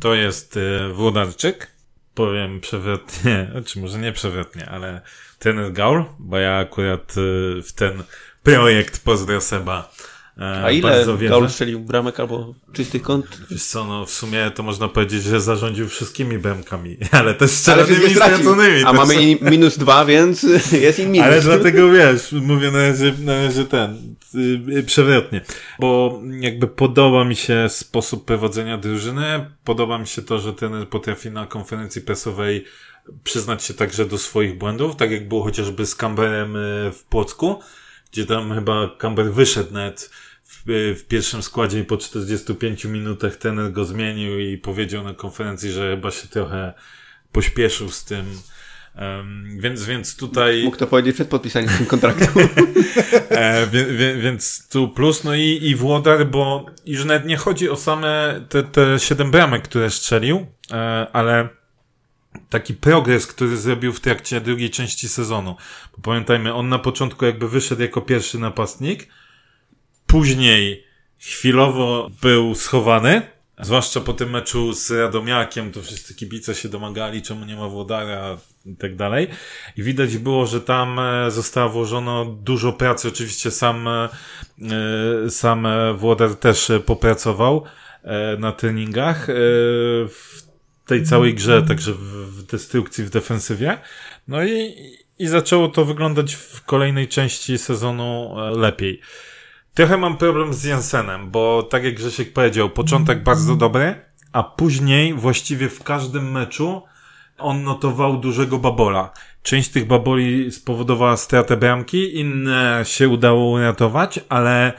[0.00, 1.70] to jest e, Włodarczyk.
[2.14, 5.00] Powiem przewrotnie, czy może nie przewrotnie, ale
[5.38, 8.02] ten Gaul, bo ja akurat e, w ten
[8.42, 9.92] projekt pozdro Seba
[10.36, 11.06] A ile.
[11.28, 13.26] Gaul strzelił bramek albo czystych kąt?
[13.50, 18.10] Wiesz co, no w sumie to można powiedzieć, że zarządził wszystkimi bramkami, ale też stracił.
[18.10, 18.84] straconymi.
[18.84, 20.42] A mamy minus dwa, więc
[20.72, 21.26] jest i minus.
[21.26, 24.14] Ale dlatego wiesz, mówię na razie, na razie ten,
[24.66, 25.40] yy, przewrotnie.
[25.78, 31.30] Bo jakby podoba mi się sposób prowadzenia drużyny, podoba mi się to, że ten potrafi
[31.30, 32.64] na konferencji prasowej
[33.24, 37.60] przyznać się także do swoich błędów, tak jak było chociażby z Camberem yy, w Płocku,
[38.14, 40.10] gdzie tam chyba Camber wyszedł nawet
[40.44, 40.62] w,
[40.98, 45.96] w pierwszym składzie i po 45 minutach ten go zmienił i powiedział na konferencji, że
[45.96, 46.74] chyba się trochę
[47.32, 48.24] pośpieszył z tym.
[48.94, 50.62] Em, więc, więc tutaj.
[50.64, 52.26] Mógł to powiedzieć przed podpisaniem tym kontraktu.
[53.30, 57.70] E, wie, wie, więc tu plus, no i, i Włodar, bo już nawet nie chodzi
[57.70, 61.48] o same te, te siedem bramek, które strzelił, e, ale
[62.50, 65.56] taki progres, który zrobił w trakcie drugiej części sezonu.
[65.96, 69.08] Bo pamiętajmy, on na początku jakby wyszedł jako pierwszy napastnik,
[70.06, 70.84] później
[71.18, 73.22] chwilowo był schowany,
[73.60, 78.38] zwłaszcza po tym meczu z Radomiakiem, to wszyscy kibice się domagali, czemu nie ma Włodara
[78.66, 79.28] i tak dalej.
[79.76, 83.08] I widać było, że tam e, zostało włożono dużo pracy.
[83.08, 84.08] Oczywiście sam, e,
[85.26, 85.66] e, sam
[85.96, 87.64] Włodar też popracował
[88.38, 89.26] na treningach
[90.08, 90.43] w
[90.86, 93.78] tej całej grze, także w, destrukcji, w defensywie.
[94.28, 94.74] No i,
[95.18, 99.00] i zaczęło to wyglądać w kolejnej części sezonu e, lepiej.
[99.74, 103.94] Trochę mam problem z Jensenem, bo tak jak Grzesiek powiedział, początek bardzo dobry,
[104.32, 106.82] a później właściwie w każdym meczu
[107.38, 109.12] on notował dużego babola.
[109.42, 114.72] Część tych baboli spowodowała stratę bramki, inne się udało uratować, ale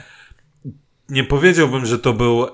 [1.09, 2.49] nie powiedziałbym, że to był e,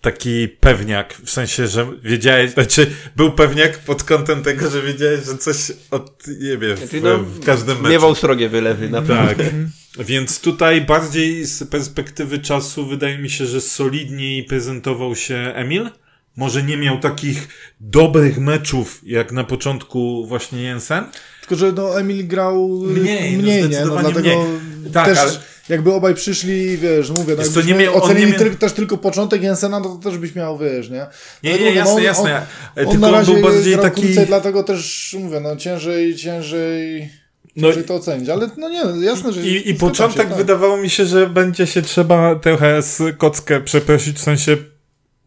[0.00, 5.38] taki pewniak, w sensie, że wiedziałeś, znaczy był pewniak pod kątem tego, że wiedziałeś, że
[5.38, 5.56] coś
[5.90, 7.90] odjebie w, Czyli no, w każdym meczu.
[7.90, 9.44] Miewał srogie wylewy, naprawdę.
[9.44, 10.06] Tak.
[10.06, 15.90] Więc tutaj bardziej z perspektywy czasu wydaje mi się, że solidniej prezentował się Emil.
[16.36, 17.48] Może nie miał takich
[17.80, 21.04] dobrych meczów jak na początku właśnie Jensen.
[21.40, 23.62] Tylko, że no Emil grał Mniej, no mniej nie?
[23.62, 24.92] No, zdecydowanie dlatego mniej.
[24.92, 28.40] Tak, też ale- jakby obaj przyszli, wiesz, mówię, no co, nie miał- ocenili nie miał-
[28.40, 31.06] tyl- też tylko początek Jensena, no to też byś miał, wiesz, nie?
[31.42, 32.36] Nie, nie, mówię, jasne, on, jasne.
[32.36, 34.02] On, Tylko on na on razie był bardziej taki...
[34.02, 37.10] krócej, dlatego też, mówię, no ciężej, ciężej,
[37.56, 39.40] No to ocenić, ale no nie, no jasne, że...
[39.40, 40.38] I, i początek się, tak.
[40.38, 44.56] wydawało mi się, że będzie się trzeba trochę z kockę przeprosić, w sensie,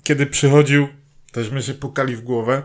[0.04, 0.88] kiedy przychodził,
[1.32, 2.62] tośmy się pukali w głowę,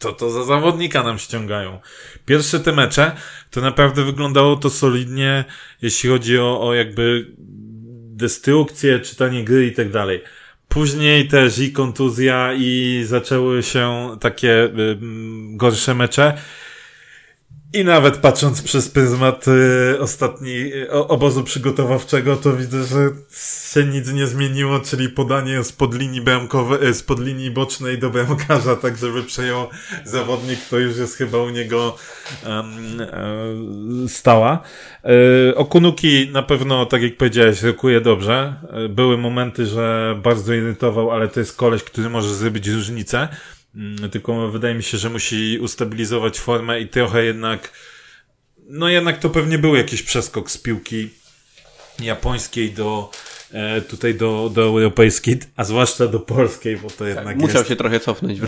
[0.00, 1.80] co to za zawodnika nam ściągają.
[2.26, 3.12] Pierwsze te mecze,
[3.50, 5.44] to naprawdę wyglądało to solidnie,
[5.82, 7.26] jeśli chodzi o, o jakby
[8.16, 10.22] destrukcję, czytanie gry i tak dalej.
[10.68, 14.98] Później też i kontuzja i zaczęły się takie y,
[15.56, 16.38] gorsze mecze.
[17.74, 23.10] I nawet patrząc przez pryzmat y, ostatni y, o- obozu przygotowawczego, to widzę, że
[23.72, 28.76] się nic nie zmieniło, czyli podanie spod linii bramkowej, y, spod linii bocznej do bramkarza,
[28.76, 29.66] tak żeby przejął
[30.04, 31.96] zawodnik, to już jest chyba u niego
[32.46, 32.64] e,
[34.08, 34.62] stała.
[35.50, 38.54] E, Okunuki na pewno, tak jak powiedziałeś, rokuje dobrze.
[38.70, 43.28] E, Były momenty, że bardzo irytował, ale to jest koleś, który może zrobić różnicę.
[43.74, 47.72] Mm, Tylko wydaje mi się, że musi ustabilizować formę i trochę jednak,
[48.68, 51.10] no jednak to pewnie był jakiś przeskok z piłki
[52.00, 53.10] japońskiej do,
[53.52, 57.76] e, tutaj do, do europejskiej, a zwłaszcza do polskiej, bo to jednak Musiał jest, się
[57.76, 58.40] trochę cofnąć.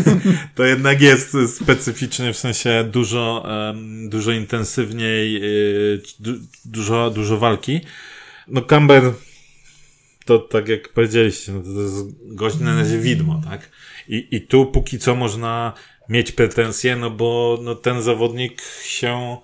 [0.54, 3.46] to jednak jest specyficzny, w sensie dużo,
[4.08, 6.32] dużo intensywniej, y, du,
[6.64, 7.80] dużo, dużo walki.
[8.48, 9.12] No Camber,
[10.24, 13.70] to tak jak powiedzieliście, no to, to jest gość na razie widmo, tak?
[14.08, 15.72] I, I tu póki co można
[16.08, 19.36] mieć pretensje, no bo no, ten zawodnik się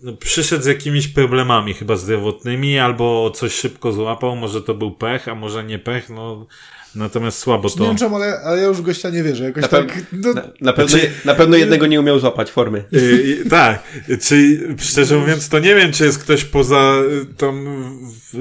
[0.00, 5.28] no, przyszedł z jakimiś problemami chyba zdrowotnymi, albo coś szybko złapał, może to był pech,
[5.28, 6.46] a może nie pech, no
[6.94, 7.84] natomiast słabo Nie to...
[7.84, 9.86] wiem czemu, ale, ale ja już w gościa nie wierzę, jakoś Na, tak...
[9.86, 12.84] pew- No, na, na, pewno, na pewno jednego nie umiał złapać formy.
[12.92, 12.98] Y,
[13.46, 13.82] y, tak,
[14.22, 17.64] czyli szczerze mówiąc, to nie wiem, czy jest ktoś poza y, tą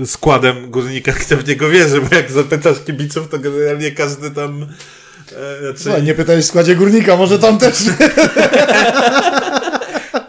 [0.06, 4.66] składem górnika, kto w niego wierzy, bo jak zapytasz kibiców, to generalnie każdy tam.
[5.34, 7.76] E, Słuchaj, znaczy, nie pytałeś w składzie górnika, może tam też...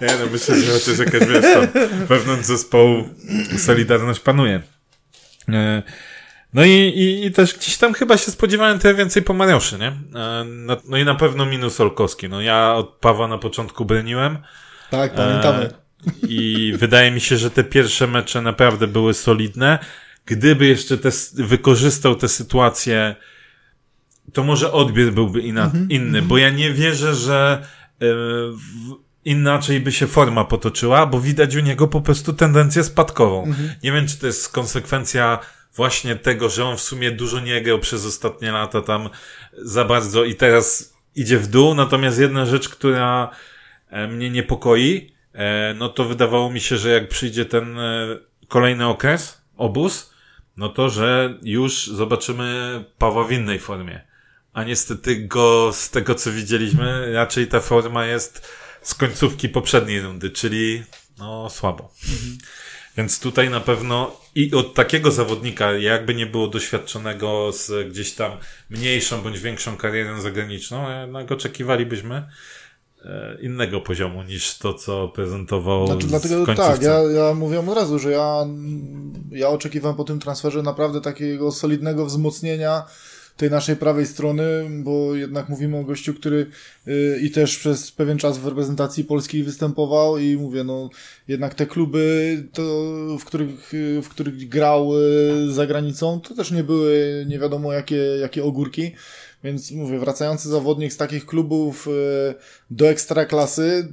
[0.01, 1.67] Nie no, myślę, że chociaż jakaś, wiesz, tam
[2.07, 3.09] wewnątrz zespołu
[3.59, 4.62] solidarność panuje.
[5.49, 5.83] E,
[6.55, 9.87] no i, i, i też gdzieś tam chyba się spodziewałem trochę więcej po Marioszy, nie?
[10.21, 12.29] E, no, no i na pewno minus Olkowski.
[12.29, 14.38] No ja od Pawła na początku broniłem.
[14.90, 15.64] Tak, pamiętamy.
[15.64, 15.71] E,
[16.29, 19.79] I wydaje mi się, że te pierwsze mecze naprawdę były solidne.
[20.27, 23.14] Gdyby jeszcze te, wykorzystał tę sytuację,
[24.35, 27.66] to może odbiór byłby inna, mm -hmm, inny, bo ja nie wierzę, że
[28.03, 28.07] y,
[29.25, 33.44] inaczej by się forma potoczyła, bo widać u niego po prostu tendencję spadkową.
[33.44, 33.68] Mm -hmm.
[33.83, 35.38] Nie wiem, czy to jest konsekwencja
[35.77, 39.09] właśnie tego, że on w sumie dużo nie grał przez ostatnie lata tam
[39.59, 43.31] za bardzo i teraz idzie w dół, natomiast jedna rzecz, która
[43.90, 47.77] e, mnie niepokoi, e, no to wydawało mi się, że jak przyjdzie ten
[48.49, 50.14] kolejny okres, obóz,
[50.57, 54.13] no to, że już zobaczymy Pawła w innej formie.
[54.55, 58.49] A niestety go, z tego co widzieliśmy, raczej ta forma jest
[58.83, 60.83] z końcówki poprzedniej rundy, czyli
[61.19, 61.90] no słabo.
[62.12, 62.38] Mhm.
[62.97, 68.33] Więc tutaj na pewno i od takiego zawodnika, jakby nie było doświadczonego z gdzieś tam
[68.71, 72.29] mniejszą bądź większą karierą zagraniczną, jednak oczekiwalibyśmy
[73.05, 77.99] e, innego poziomu niż to, co prezentował znaczy, dlatego tak, ja, ja mówiłem od razu,
[77.99, 78.47] że ja,
[79.31, 82.85] ja oczekiwałem po tym transferze naprawdę takiego solidnego wzmocnienia
[83.37, 86.47] tej naszej prawej strony, bo jednak mówimy o gościu, który
[86.87, 90.90] yy, i też przez pewien czas w reprezentacji polskiej występował i mówię, no
[91.29, 92.62] jednak te kluby, to,
[93.18, 97.97] w, których, w których grał yy, za granicą, to też nie były nie wiadomo jakie,
[97.97, 98.92] jakie ogórki.
[99.44, 101.88] Więc mówię, wracający zawodnik z takich klubów
[102.70, 103.88] do ekstraklasy,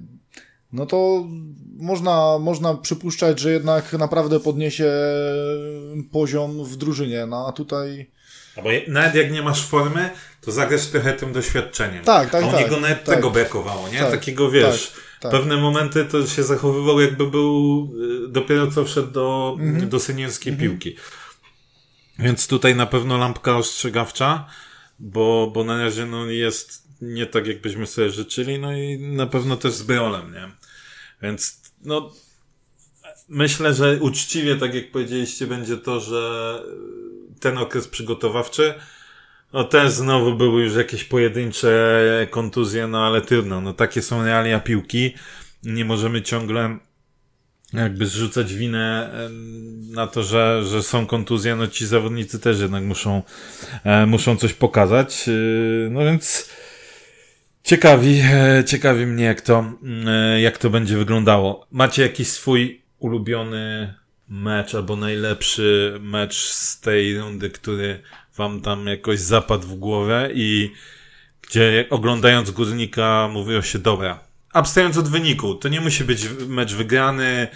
[0.74, 1.28] no to
[1.78, 4.92] można, można przypuszczać, że jednak naprawdę podniesie
[6.12, 7.26] poziom w drużynie.
[7.26, 8.12] No a tutaj
[8.56, 10.10] bo nawet jak nie masz formy,
[10.42, 12.04] to zagrasz trochę tym doświadczeniem.
[12.04, 12.60] Tak, tak, A u tak.
[12.60, 14.00] niego nawet tak, tego brakowało, nie?
[14.00, 15.32] Tak, Takiego, wiesz, tak, tak.
[15.32, 17.90] pewne momenty to się zachowywał jakby był
[18.26, 19.90] y, dopiero co wszedł do, mhm.
[19.90, 20.70] do seniorskiej mhm.
[20.70, 20.96] piłki.
[22.20, 24.48] Więc tutaj na pewno lampka ostrzegawcza,
[25.00, 29.58] bo, bo na razie no, jest nie tak, jakbyśmy sobie życzyli, no i na pewno
[29.58, 30.52] też z Beolem, nie?
[31.22, 32.12] Więc no
[33.30, 36.64] myślę, że uczciwie, tak jak powiedzieliście, będzie to, że
[37.42, 38.74] ten okres przygotowawczy,
[39.54, 44.60] no też znowu były już jakieś pojedyncze kontuzje, no ale trudno, no takie są realia
[44.60, 45.14] piłki.
[45.64, 46.78] Nie możemy ciągle
[47.74, 49.12] jakby zrzucać winę
[49.90, 53.24] na to, że, że są kontuzje, no ci zawodnicy też jednak muszą,
[53.84, 55.26] e, muszą coś pokazać.
[55.28, 55.32] E,
[55.90, 56.50] no więc
[57.64, 59.74] ciekawi, e, ciekawi mnie jak to,
[60.40, 61.68] jak to będzie wyglądało.
[61.72, 63.94] Macie jakiś swój ulubiony
[64.32, 68.02] mecz albo najlepszy mecz z tej rundy, który
[68.38, 70.72] wam tam jakoś zapadł w głowę i
[71.42, 77.48] gdzie oglądając Górnika mówiło się, dobra, abstrahując od wyniku, to nie musi być mecz wygrany,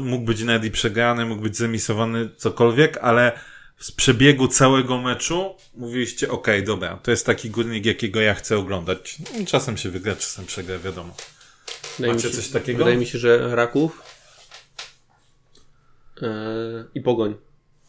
[0.00, 3.32] mógł być nawet i przegrany, mógł być zemisowany, cokolwiek, ale
[3.78, 9.18] z przebiegu całego meczu mówiliście, ok, dobra, to jest taki górnik, jakiego ja chcę oglądać.
[9.46, 11.14] Czasem się wygra, czasem przegra, wiadomo.
[11.96, 12.78] Wydaje Macie się, coś takiego?
[12.78, 14.02] Wydaje mi się, że Raków
[16.94, 17.34] i Pogoń.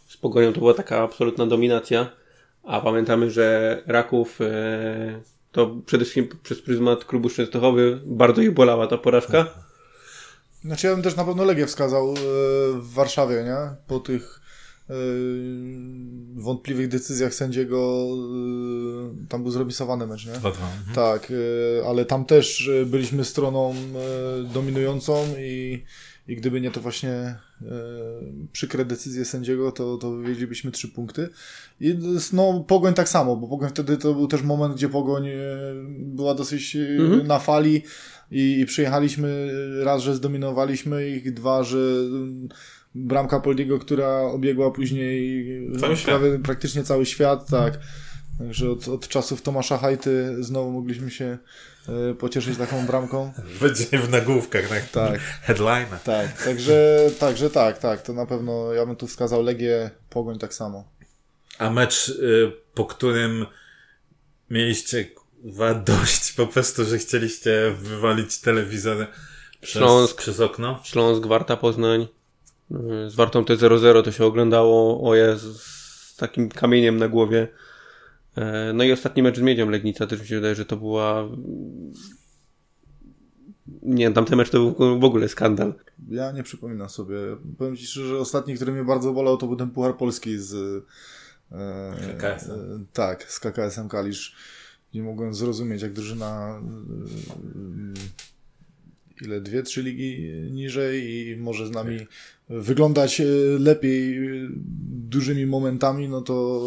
[0.08, 2.12] Z Pogonią to była taka absolutna dominacja,
[2.64, 8.88] a pamiętamy, że Raków e, to przede wszystkim przez pryzmat klubu Częstochowy bardzo ich bolała
[8.88, 9.46] ta porażka.
[10.62, 12.16] Znaczy ja bym też na pewno Legię wskazał e,
[12.80, 13.76] w Warszawie, nie?
[13.88, 14.42] Po tych
[16.36, 18.08] wątpliwych decyzjach sędziego
[19.30, 20.34] tam był zremisowany mecz, nie?
[20.34, 20.54] Mhm.
[20.96, 21.34] Tak,
[21.88, 23.76] ale tam też byliśmy stroną
[24.54, 25.84] dominującą i
[26.28, 27.38] i gdyby nie to właśnie e,
[28.52, 31.30] przykre decyzje sędziego, to, to wywiedzielibyśmy trzy punkty.
[31.80, 31.98] I
[32.34, 35.34] no, Pogoń tak samo, bo Pogoń wtedy to był też moment, gdzie Pogoń e,
[36.00, 37.28] była dosyć e, mhm.
[37.28, 37.84] na fali
[38.32, 39.52] i, i przyjechaliśmy
[39.84, 42.50] raz, że zdominowaliśmy ich, dwa, że mm,
[42.96, 45.48] bramka Poldiego, która obiegła później
[45.80, 47.80] cały prawie, praktycznie cały świat, tak.
[48.38, 51.38] Także od, od czasów Tomasza Hajty znowu mogliśmy się
[52.20, 53.34] pocieszyć taką bramką.
[53.62, 54.90] Będzie w nagłówkach, tak?
[54.90, 55.20] Tak.
[55.20, 55.88] Headline.
[56.04, 60.54] Tak, także, także tak, tak, to na pewno ja bym tu wskazał Legię, Pogoń tak
[60.54, 60.84] samo.
[61.58, 63.46] A mecz, y, po którym
[64.50, 65.06] mieliście
[65.86, 69.08] dość po prostu, że chcieliście wywalić telewizor
[69.62, 70.80] przez, Śląsk, przez okno?
[70.84, 72.08] Śląsk, Warta Poznań.
[72.72, 77.48] Y, z Wartą te 0-0 to się oglądało, o Jezu, z takim kamieniem na głowie.
[78.36, 81.30] E, no i ostatni mecz z Miedzią Legnica też mi się wydaje, że to była
[83.82, 85.74] nie tamten mecz to był w ogóle skandal.
[86.10, 87.16] Ja nie przypominam sobie.
[87.58, 90.84] Powiem Ci szczerze, że ostatni, który mnie bardzo bolał, to był ten Puchar Polski z
[91.52, 92.50] e, KKS.
[92.50, 92.58] E,
[92.94, 94.36] tak, z KKS-em Kalisz.
[94.94, 96.62] Nie mogłem zrozumieć, jak drużyna
[99.22, 101.98] ile, dwie, trzy ligi niżej i może z nami
[102.50, 103.22] wyglądać
[103.60, 104.20] lepiej
[105.10, 106.62] dużymi momentami, no to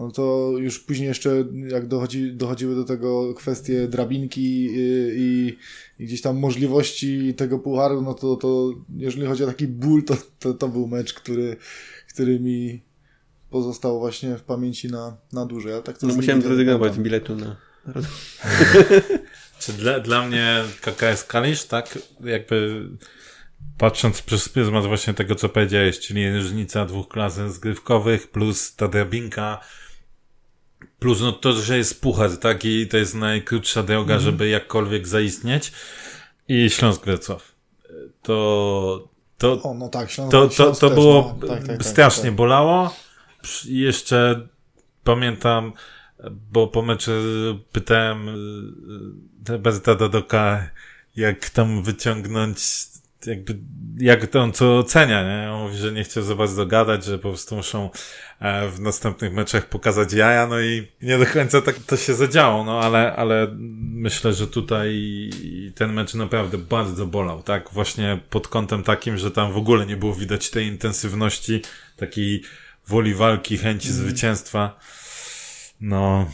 [0.00, 4.70] no to już później jeszcze jak dochodzi, dochodziły do tego kwestie drabinki i,
[5.16, 5.56] i,
[5.98, 10.16] i, gdzieś tam możliwości tego pucharu, no to, to jeżeli chodzi o taki ból, to,
[10.38, 11.56] to, to był mecz, który,
[12.08, 12.82] który mi
[13.50, 15.72] pozostał właśnie w pamięci na, na dłużej.
[15.72, 17.56] Ale tak to no musiałem zrezygnować z biletu na...
[19.60, 22.88] Czy dla, dla mnie KKS Kalisz, tak, jakby
[23.78, 29.60] patrząc przez pryzmat właśnie tego, co powiedziałeś, czyli różnica dwóch klas zgrywkowych plus ta drabinka,
[31.00, 34.24] plus no to, że jest puchar, tak, i to jest najkrótsza droga, mm.
[34.24, 35.72] żeby jakkolwiek zaistnieć
[36.48, 37.54] i Śląsk Wrocław.
[38.22, 39.08] To,
[39.38, 42.34] to, o, no tak, Śląsk, to, to, to było no, tak, tak, strasznie tak.
[42.34, 42.94] bolało.
[43.64, 44.48] Jeszcze
[45.04, 45.72] pamiętam,
[46.52, 47.10] bo po meczu
[47.72, 48.28] pytałem
[49.48, 50.70] e, Berta Dadoka,
[51.16, 52.58] jak tam wyciągnąć
[53.26, 53.58] jakby,
[53.98, 55.52] jak to on co ocenia, nie?
[55.52, 57.90] On mówi, że nie chciał za bardzo dogadać, że po prostu muszą
[58.40, 62.64] e, w następnych meczach pokazać jaja, no i nie do końca tak to się zadziało,
[62.64, 63.46] no ale, ale
[63.80, 65.30] myślę, że tutaj
[65.74, 67.70] ten mecz naprawdę bardzo bolał, tak?
[67.72, 71.62] Właśnie pod kątem takim, że tam w ogóle nie było widać tej intensywności,
[71.96, 72.42] takiej
[72.86, 74.00] woli walki, chęci mm.
[74.00, 74.78] zwycięstwa.
[75.80, 76.30] No,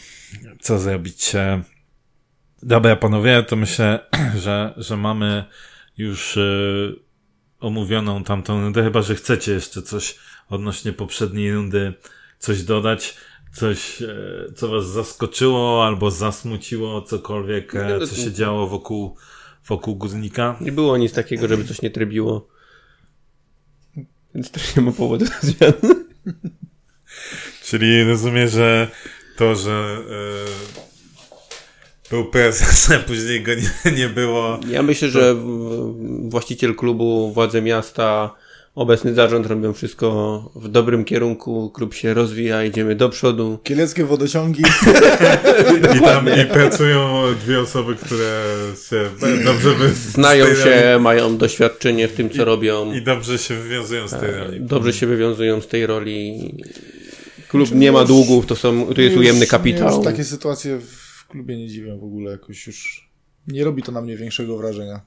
[0.61, 1.33] co zrobić?
[2.63, 3.99] Dobra, panowie, to myślę,
[4.45, 5.45] że, że mamy
[5.99, 6.41] już e,
[7.61, 11.95] omówioną tamtą rundę, chyba że chcecie jeszcze coś odnośnie poprzedniej rundy
[12.39, 13.17] coś dodać,
[13.53, 14.07] coś, e,
[14.57, 19.17] co was zaskoczyło albo zasmuciło, cokolwiek, e, co się działo wokół,
[19.67, 20.57] wokół górnika.
[20.61, 22.49] Nie było nic takiego, żeby coś nie trybiło.
[24.35, 26.05] Więc też nie ma powodu do zmiany.
[27.65, 28.91] Czyli rozumiem, że
[29.37, 29.99] to, że
[32.11, 34.61] był prezes, a później go nie, nie było.
[34.69, 35.37] Ja myślę, że
[36.29, 38.35] właściciel klubu, władze miasta,
[38.75, 43.59] obecny zarząd robią wszystko w dobrym kierunku, klub się rozwija, idziemy do przodu.
[43.63, 44.63] Kieleckie wodociągi.
[45.97, 48.43] I tam i pracują dwie osoby, które
[48.91, 49.89] się dobrze wy...
[49.95, 52.93] Znają się, mają doświadczenie w tym, co I, robią.
[52.93, 54.61] I dobrze się wywiązują z tej e, roli.
[54.61, 56.55] Dobrze się wywiązują z tej roli.
[57.49, 59.97] Klub nie ma długów, to, są, to jest ujemny kapitał.
[59.97, 63.11] Już takie sytuacje w w klubie nie dziwię w ogóle jakoś już.
[63.49, 65.01] Nie robi to na mnie większego wrażenia.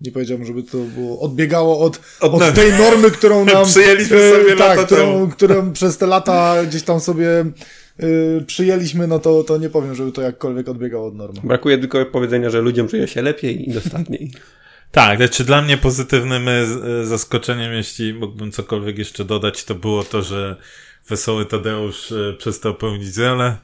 [0.00, 3.66] Nie powiedziałbym, żeby to było odbiegało od, od, od tej normy, którą nam.
[3.66, 7.44] Przyjęliśmy e, sobie tak, lata którą, którą przez te lata gdzieś tam sobie
[8.02, 11.40] y, przyjęliśmy, no to, to nie powiem, żeby to jakkolwiek odbiegało od normy.
[11.44, 14.30] Brakuje tylko powiedzenia, że ludziom żyje się lepiej i dostatniej.
[14.90, 20.22] Tak, znaczy dla mnie pozytywnym e, zaskoczeniem, jeśli mógłbym cokolwiek jeszcze dodać, to było to,
[20.22, 20.56] że
[21.08, 23.56] Wesoły Tadeusz przestał pełnić rolę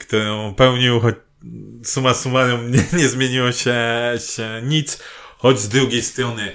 [0.00, 1.14] którą pełnił, choć
[1.84, 3.74] suma summarum nie, nie zmieniło się,
[4.34, 5.02] się nic,
[5.38, 6.52] choć z drugiej strony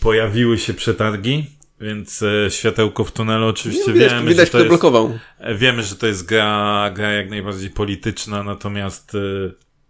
[0.00, 1.46] pojawiły się przetargi,
[1.80, 5.18] więc e, światełko w tunelu oczywiście no, wiemy, widać, że to jest, blokował.
[5.54, 9.18] Wiemy, że to jest gra, gra jak najbardziej polityczna, natomiast e,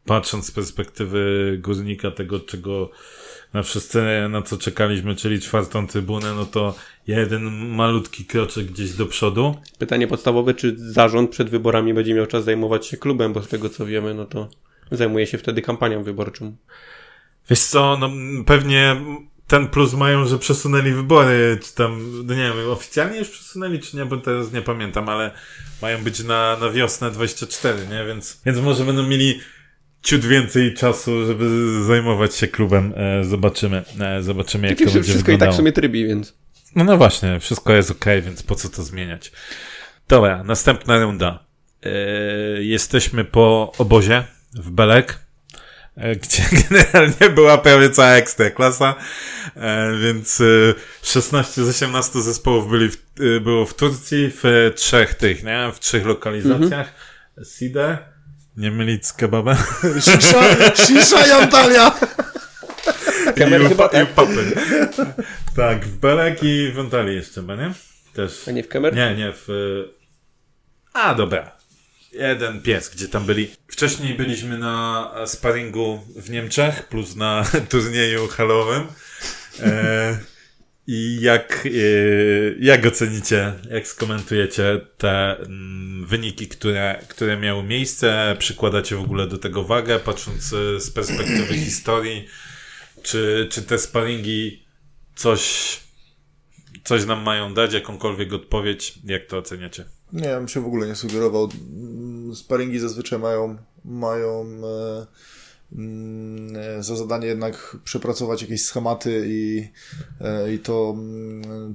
[0.04, 2.90] patrząc z perspektywy górnika tego, czego
[3.52, 6.74] na wszyscy na co czekaliśmy, czyli czwartą trybunę, no to
[7.06, 9.54] jeden malutki kroczek gdzieś do przodu.
[9.78, 13.68] Pytanie podstawowe, czy zarząd przed wyborami będzie miał czas zajmować się klubem, bo z tego
[13.68, 14.48] co wiemy, no to
[14.90, 16.56] zajmuje się wtedy kampanią wyborczą.
[17.50, 18.10] Wiesz co, no
[18.46, 18.96] pewnie
[19.46, 23.96] ten plus mają, że przesunęli wybory, czy tam, no nie wiem, oficjalnie już przesunęli, czy
[23.96, 25.30] nie, bo teraz nie pamiętam, ale
[25.82, 28.04] mają być na, na wiosnę 24, nie?
[28.04, 29.40] Więc, więc może będą mieli
[30.02, 31.48] ciut więcej czasu, żeby
[31.84, 32.94] zajmować się klubem.
[32.96, 35.48] E, zobaczymy, e, zobaczymy jak to będzie wszystko wyglądało.
[35.48, 36.34] i tak sobie trybi, więc...
[36.76, 39.32] No, no właśnie, wszystko jest ok, więc po co to zmieniać?
[40.08, 41.44] Dobra, następna runda.
[41.82, 41.90] E,
[42.62, 45.18] jesteśmy po obozie w Belek,
[46.22, 48.94] gdzie generalnie była prawie cała ekstra klasa,
[49.56, 50.42] e, więc
[51.02, 52.96] 16 z 18 zespołów byli w,
[53.40, 55.72] było w Turcji, w trzech tych, nie?
[55.74, 56.88] W trzech lokalizacjach.
[56.88, 57.46] Mhm.
[57.58, 57.98] Side,
[58.56, 59.56] nie mylić z kebabem.
[60.00, 61.92] Shisha, shisha i Antalya.
[63.36, 64.08] Kamery chyba tak.
[65.56, 67.72] tak, w Belek i w Antalii jeszcze, nie?
[68.14, 68.48] Też.
[68.48, 68.96] A nie w kamerze?
[68.96, 69.48] Nie, nie, w...
[70.92, 71.57] A, dobra.
[72.12, 73.51] Jeden pies, gdzie tam byli.
[73.68, 78.86] Wcześniej byliśmy na sparingu w Niemczech, plus na turnieju halowym.
[79.62, 80.18] E,
[80.87, 81.70] I jak, e,
[82.59, 88.37] jak ocenicie, jak skomentujecie te mm, wyniki, które, które miały miejsce?
[88.39, 90.43] Przykładacie w ogóle do tego wagę, patrząc
[90.78, 92.26] z perspektywy historii?
[93.03, 94.66] Czy, czy te sparingi
[95.14, 95.76] coś,
[96.85, 98.99] coś nam mają dać, jakąkolwiek odpowiedź?
[99.05, 99.85] Jak to oceniacie?
[100.12, 101.49] Nie, ja bym się w ogóle nie sugerował.
[102.35, 105.07] Sparingi zazwyczaj mają, mają e, mm,
[106.81, 109.68] za zadanie jednak przepracować jakieś schematy i,
[110.55, 111.75] i to, mm,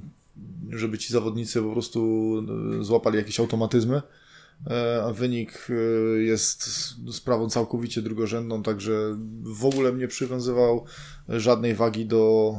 [0.70, 2.32] żeby ci zawodnicy po prostu
[2.80, 4.02] złapali jakieś automatyzmy.
[5.04, 5.68] A wynik
[6.18, 6.70] jest
[7.12, 10.84] sprawą całkowicie drugorzędną, także w ogóle mnie przywiązywał
[11.28, 12.54] żadnej wagi do,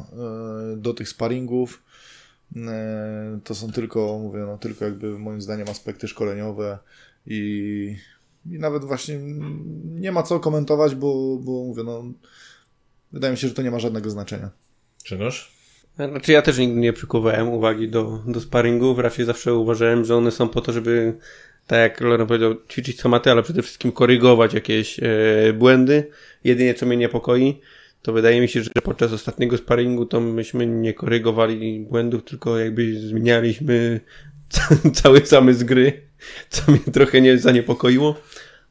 [0.77, 1.83] do tych sparingów.
[2.55, 6.77] E, to są tylko, mówię, no tylko jakby moim zdaniem aspekty szkoleniowe
[7.25, 7.97] i,
[8.51, 9.19] i nawet właśnie
[9.85, 12.03] nie ma co komentować, bo, bo mówię, no
[13.11, 14.49] wydaje mi się, że to nie ma żadnego znaczenia.
[15.03, 15.57] Czegoż?
[15.95, 20.31] Znaczy ja też nigdy nie przykuwałem uwagi do, do sparingów, raczej zawsze uważałem, że one
[20.31, 21.17] są po to, żeby
[21.67, 26.07] tak jak Loren powiedział, ćwiczyć schematy, ale przede wszystkim korygować jakieś e, błędy.
[26.43, 27.61] Jedynie co mnie niepokoi,
[28.01, 32.99] to wydaje mi się, że podczas ostatniego sparingu to myśmy nie korygowali błędów, tylko jakby
[32.99, 33.99] zmienialiśmy
[35.01, 36.01] cały zamysł gry,
[36.49, 38.15] co mnie trochę nie zaniepokoiło,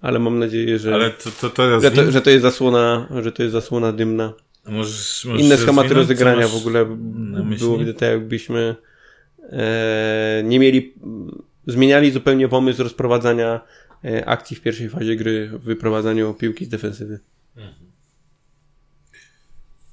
[0.07, 3.33] ale mam nadzieję, że, ale to, to, to że, to, że to jest zasłona, że
[3.33, 4.33] to jest zasłona dymna.
[4.67, 6.97] Możesz, możesz Inne schematy rozegrania w ogóle
[7.59, 8.77] było widać tak, jakbyśmy
[9.43, 10.95] e, nie mieli,
[11.67, 13.61] zmieniali zupełnie pomysł rozprowadzania
[14.05, 17.21] e, akcji w pierwszej fazie gry w wyprowadzaniu piłki z defensywy.
[17.57, 17.87] Mhm.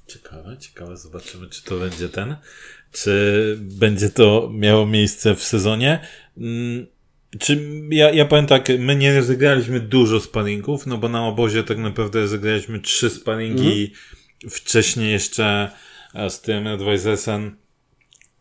[0.06, 0.96] Ciekawe, ciekawe.
[0.96, 2.36] Zobaczymy, czy to będzie ten.
[2.92, 6.00] Czy będzie to miało miejsce w sezonie.
[6.34, 6.86] Hmm,
[7.38, 11.78] czy ja, ja powiem tak, my nie rozegraliśmy dużo sparingów, no bo na obozie tak
[11.78, 13.92] naprawdę rozegraliśmy trzy sparingi
[14.42, 14.50] mm.
[14.50, 15.70] wcześniej jeszcze
[16.14, 17.56] e, z tym Advisorsem,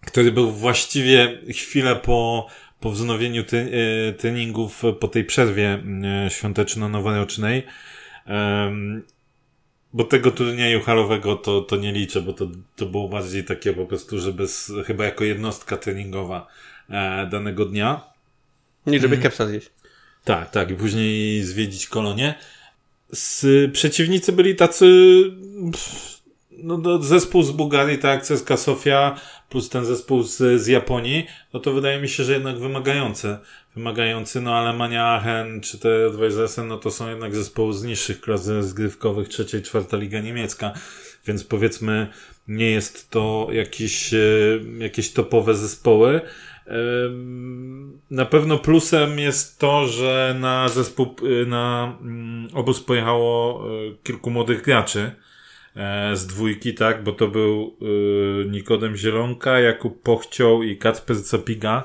[0.05, 2.47] który był właściwie chwilę po,
[2.79, 3.71] po wznowieniu ty,
[4.09, 5.83] e, treningów po tej przerwie
[6.25, 7.63] e, świąteczno-noworocznej.
[9.93, 13.85] Bo tego turnieju halowego to, to nie liczę, bo to, to było bardziej takie po
[13.85, 16.47] prostu, żeby z, chyba jako jednostka treningowa
[16.89, 18.12] e, danego dnia.
[18.87, 19.23] Nie, żeby mm.
[19.23, 19.69] kepsa zjeść.
[20.23, 20.71] Tak, tak.
[20.71, 22.35] I później zwiedzić kolonię.
[23.11, 24.85] Z, przeciwnicy byli tacy
[25.71, 26.21] pff,
[26.51, 29.19] no, zespół z Bułgarii, tak, CSKA Sofia,
[29.49, 33.39] plus ten zespół z, z Japonii, no to wydaje mi się, że jednak wymagające
[33.75, 38.45] wymagający, no Alemania Aachen czy te Advisorsen, no to są jednak zespoły z niższych klas
[38.45, 40.73] zgrywkowych, trzeciej, czwarta liga niemiecka,
[41.27, 42.07] więc powiedzmy
[42.47, 44.17] nie jest to jakieś, e,
[44.77, 46.21] jakieś topowe zespoły.
[48.09, 54.29] Na pewno plusem jest to, że na zespół, e, na mm, obóz pojechało e, kilku
[54.29, 55.11] młodych graczy
[56.13, 57.77] z dwójki, tak, bo to był
[58.49, 61.83] Nikodem Zielonka, Jakub Pochcioł i Kacper Zapiga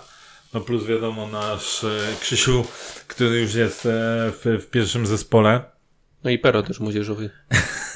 [0.55, 1.89] no plus wiadomo nasz e,
[2.21, 2.65] Krzysiu,
[3.09, 3.91] który już jest e,
[4.33, 5.63] w, w pierwszym zespole.
[6.25, 7.31] No i Pero też młodzieżowy.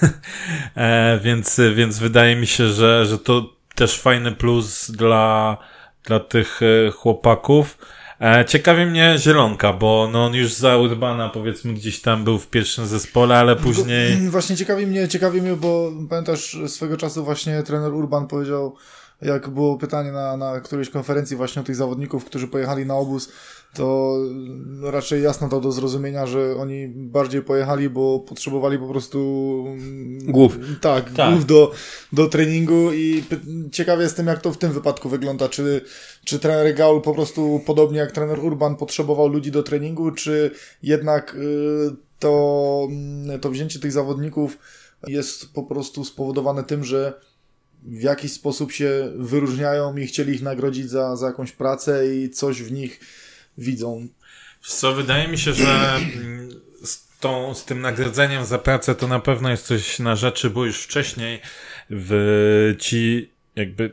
[0.77, 5.57] e, więc, więc wydaje mi się, że, że to też fajny plus dla,
[6.05, 7.79] dla tych e, chłopaków.
[8.21, 12.49] E, ciekawi mnie Zielonka, bo no on już za Urbana powiedzmy gdzieś tam był w
[12.49, 14.17] pierwszym zespole, ale później...
[14.31, 18.77] Właśnie ciekawi mnie, ciekawi mnie, bo pamiętasz swego czasu właśnie trener Urban powiedział
[19.23, 23.33] jak było pytanie na, na którejś konferencji właśnie o tych zawodników, którzy pojechali na obóz,
[23.75, 24.19] to
[24.83, 29.65] raczej jasno to do zrozumienia, że oni bardziej pojechali, bo potrzebowali po prostu
[30.23, 30.59] głów.
[30.81, 31.33] Tak, tak.
[31.33, 31.73] głów do,
[32.13, 33.25] do treningu i
[33.73, 35.49] ciekawie jestem, jak to w tym wypadku wygląda.
[35.49, 35.81] Czy,
[36.25, 40.51] czy trener Gaul po prostu podobnie jak trener Urban potrzebował ludzi do treningu, czy
[40.83, 42.89] jednak y, to,
[43.41, 44.59] to wzięcie tych zawodników
[45.07, 47.21] jest po prostu spowodowane tym, że
[47.83, 52.63] w jakiś sposób się wyróżniają i chcieli ich nagrodzić za, za jakąś pracę i coś
[52.63, 53.01] w nich
[53.59, 54.09] widzą.
[54.63, 56.51] Co, wydaje mi się, że mm,
[56.85, 60.67] z, tą, z tym nagrodzeniem za pracę to na pewno jest coś na rzeczy, bo
[60.67, 61.41] już wcześniej
[61.91, 63.93] w ci jakby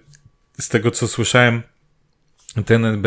[0.60, 1.64] z tego co słyszałem
[2.66, 3.04] ten,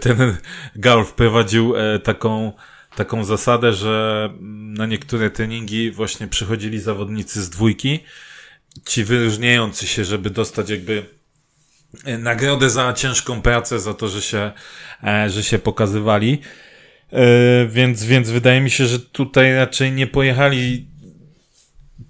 [0.00, 0.36] ten
[0.76, 2.52] Gal wprowadził e, taką
[2.96, 8.00] taką zasadę, że na niektóre treningi właśnie przychodzili zawodnicy z dwójki
[8.86, 11.19] ci wyróżniający się, żeby dostać jakby e,
[12.18, 14.50] nagrodę za ciężką pracę, za to, że się,
[15.04, 16.40] e, że się pokazywali.
[17.12, 20.86] E, więc, więc wydaje mi się, że tutaj raczej nie pojechali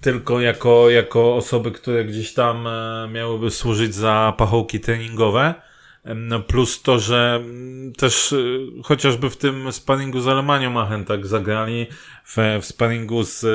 [0.00, 2.68] tylko jako, jako osoby, które gdzieś tam
[3.12, 5.54] miałyby służyć za pachołki treningowe.
[6.04, 7.44] No plus to, że
[7.98, 8.34] też
[8.84, 11.86] chociażby w tym sparingu z Alemanią Aachen tak zagrali,
[12.24, 13.46] w, w sparingu z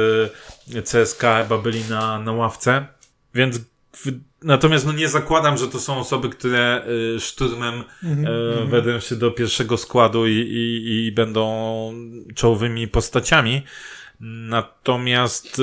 [0.85, 2.85] CSK chyba byli na, na ławce.
[3.33, 3.59] Więc
[4.45, 6.85] Natomiast no nie zakładam, że to są osoby, które
[7.15, 8.99] y, szturmem mm -hmm.
[8.99, 11.93] się do pierwszego składu i, i, i będą
[12.35, 13.61] czołowymi postaciami.
[14.19, 15.61] Natomiast y,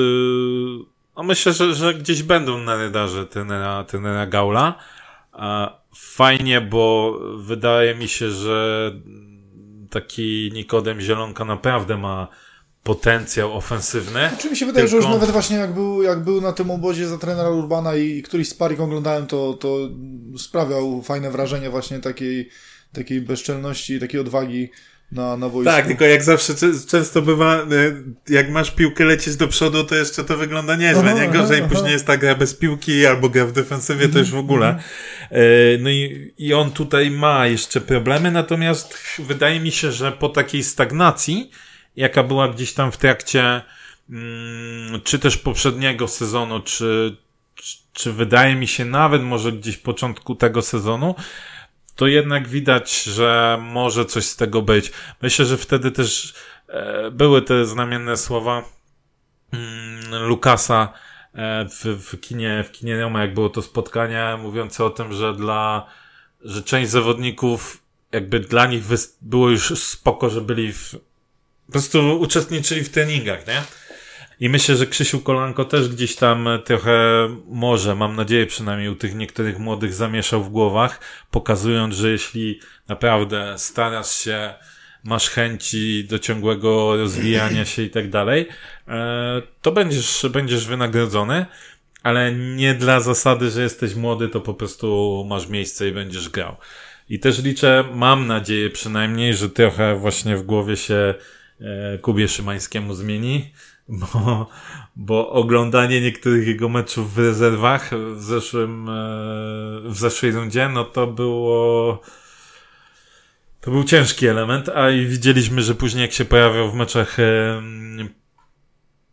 [1.17, 4.75] no myślę, że, że gdzieś będą na radarze tenera, tenera Gaula.
[5.95, 8.91] Fajnie, bo wydaje mi się, że
[9.89, 12.27] taki Nikodem Zielonka naprawdę ma
[12.83, 14.29] potencjał ofensywny.
[14.39, 15.01] Czy mi się wydaje, tylko...
[15.01, 18.17] że już nawet właśnie jak był, jak był na tym obozie za trenera Urbana i,
[18.17, 19.77] i któryś sparring oglądałem, to, to
[20.37, 22.49] sprawiał fajne wrażenie właśnie takiej,
[22.93, 24.69] takiej bezczelności, takiej odwagi
[25.11, 25.71] na, na wojsku.
[25.71, 26.53] Tak, tylko jak zawsze
[26.87, 27.65] często bywa, e,
[28.29, 31.29] jak masz piłkę lecieć do przodu, to jeszcze to wygląda niezłe, aha, nie?
[31.29, 34.37] Gorzej aha, później jest ta gra bez piłki albo gra w defensywie, to już w
[34.37, 34.69] ogóle.
[34.69, 34.89] Mhm.
[35.31, 35.43] E,
[35.79, 40.63] no i, i on tutaj ma jeszcze problemy, natomiast wydaje mi się, że po takiej
[40.63, 41.51] stagnacji,
[41.95, 43.61] jaka była gdzieś tam w trakcie
[44.09, 47.17] mm, czy też poprzedniego sezonu, czy,
[47.55, 51.15] czy, czy wydaje mi się nawet może gdzieś początku tego sezonu,
[51.95, 54.91] to jednak widać, że może coś z tego być.
[55.21, 56.33] Myślę, że wtedy też
[56.67, 58.63] e, były te znamienne słowa
[59.53, 60.93] mm, Lukasa
[61.33, 65.33] e, w, w kinie, w kinie Roma, jak było to spotkanie, mówiące o tym, że
[65.33, 65.87] dla,
[66.41, 68.83] że część zawodników jakby dla nich
[69.21, 70.95] było już spoko, że byli w,
[71.65, 73.61] po prostu uczestniczyli w treningach, nie?
[74.39, 79.15] I myślę, że Krzysiu Kolanko też gdzieś tam trochę może, mam nadzieję przynajmniej u tych
[79.15, 80.99] niektórych młodych zamieszał w głowach,
[81.31, 84.53] pokazując, że jeśli naprawdę starasz się,
[85.03, 88.47] masz chęci do ciągłego rozwijania się i tak dalej,
[88.87, 91.45] e, to będziesz, będziesz wynagrodzony,
[92.03, 96.55] ale nie dla zasady, że jesteś młody, to po prostu masz miejsce i będziesz grał.
[97.09, 101.13] I też liczę, mam nadzieję przynajmniej, że trochę właśnie w głowie się
[102.01, 103.51] Kubie Szymańskiemu zmieni,
[103.87, 104.47] bo,
[104.95, 108.93] bo oglądanie niektórych jego meczów w rezerwach w zeszłym, e,
[109.85, 112.01] w zeszłej rundzie, no to było,
[113.61, 117.61] to był ciężki element, a i widzieliśmy, że później jak się pojawiał w meczach e,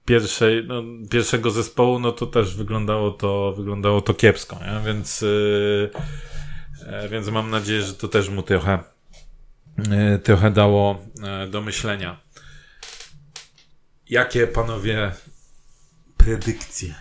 [0.04, 4.86] pierwszej, no, pierwszego zespołu, no to też wyglądało to, wyglądało to kiepsko, nie?
[4.86, 5.24] więc,
[6.86, 8.78] e, więc mam nadzieję, że to też mu trochę,
[10.24, 11.04] trochę dało
[11.50, 12.29] do myślenia.
[14.10, 15.12] Jakie panowie
[16.16, 16.94] predykcje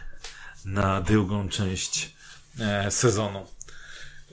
[0.66, 2.16] na drugą część
[2.60, 3.46] e, sezonu?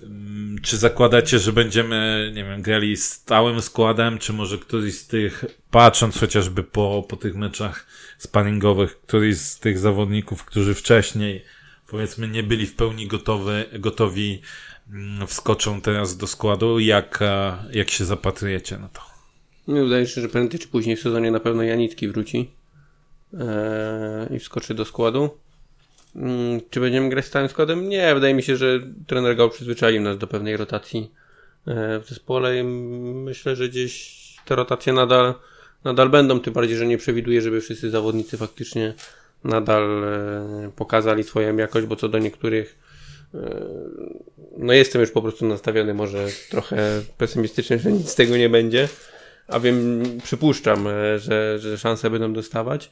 [0.03, 5.45] Mm, czy zakładacie, że będziemy, nie wiem, grali stałym składem, czy może któryś z tych,
[5.71, 7.87] patrząc chociażby po, po tych meczach
[8.19, 11.45] sparingowych, któryś z tych zawodników, którzy wcześniej,
[11.87, 14.43] powiedzmy, nie byli w pełni gotowy, gotowi,
[14.91, 16.79] mm, wskoczą teraz do składu?
[16.79, 19.01] Jak, e, jak się zapatrujecie na to?
[19.69, 22.51] Mi wydaje się, że prędzej czy później w sezonie na pewno Janicki wróci.
[23.35, 25.31] Eee, i wskoczy do składu.
[26.17, 27.89] Mm, czy będziemy grać stałym składem?
[27.89, 31.11] Nie, wydaje mi się, że trener Gał przyzwyczaił nas do pewnej rotacji
[31.67, 35.35] eee, w zespole myślę, że gdzieś te rotacje nadal,
[35.85, 38.95] nadal będą, tym bardziej, że nie przewiduję, żeby wszyscy zawodnicy faktycznie
[39.45, 42.87] nadal eee, pokazali swoją jakość, bo co do niektórych
[44.59, 48.89] no jestem już po prostu nastawiony może trochę pesymistycznie, że nic z tego nie będzie,
[49.49, 52.91] a wiem, przypuszczam, że, że szanse będą dostawać.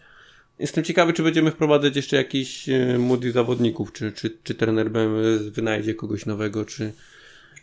[0.59, 5.51] Jestem ciekawy, czy będziemy wprowadzać jeszcze jakichś e, młodych zawodników, czy, czy, czy trener BMW
[5.51, 6.93] wynajdzie kogoś nowego, czy,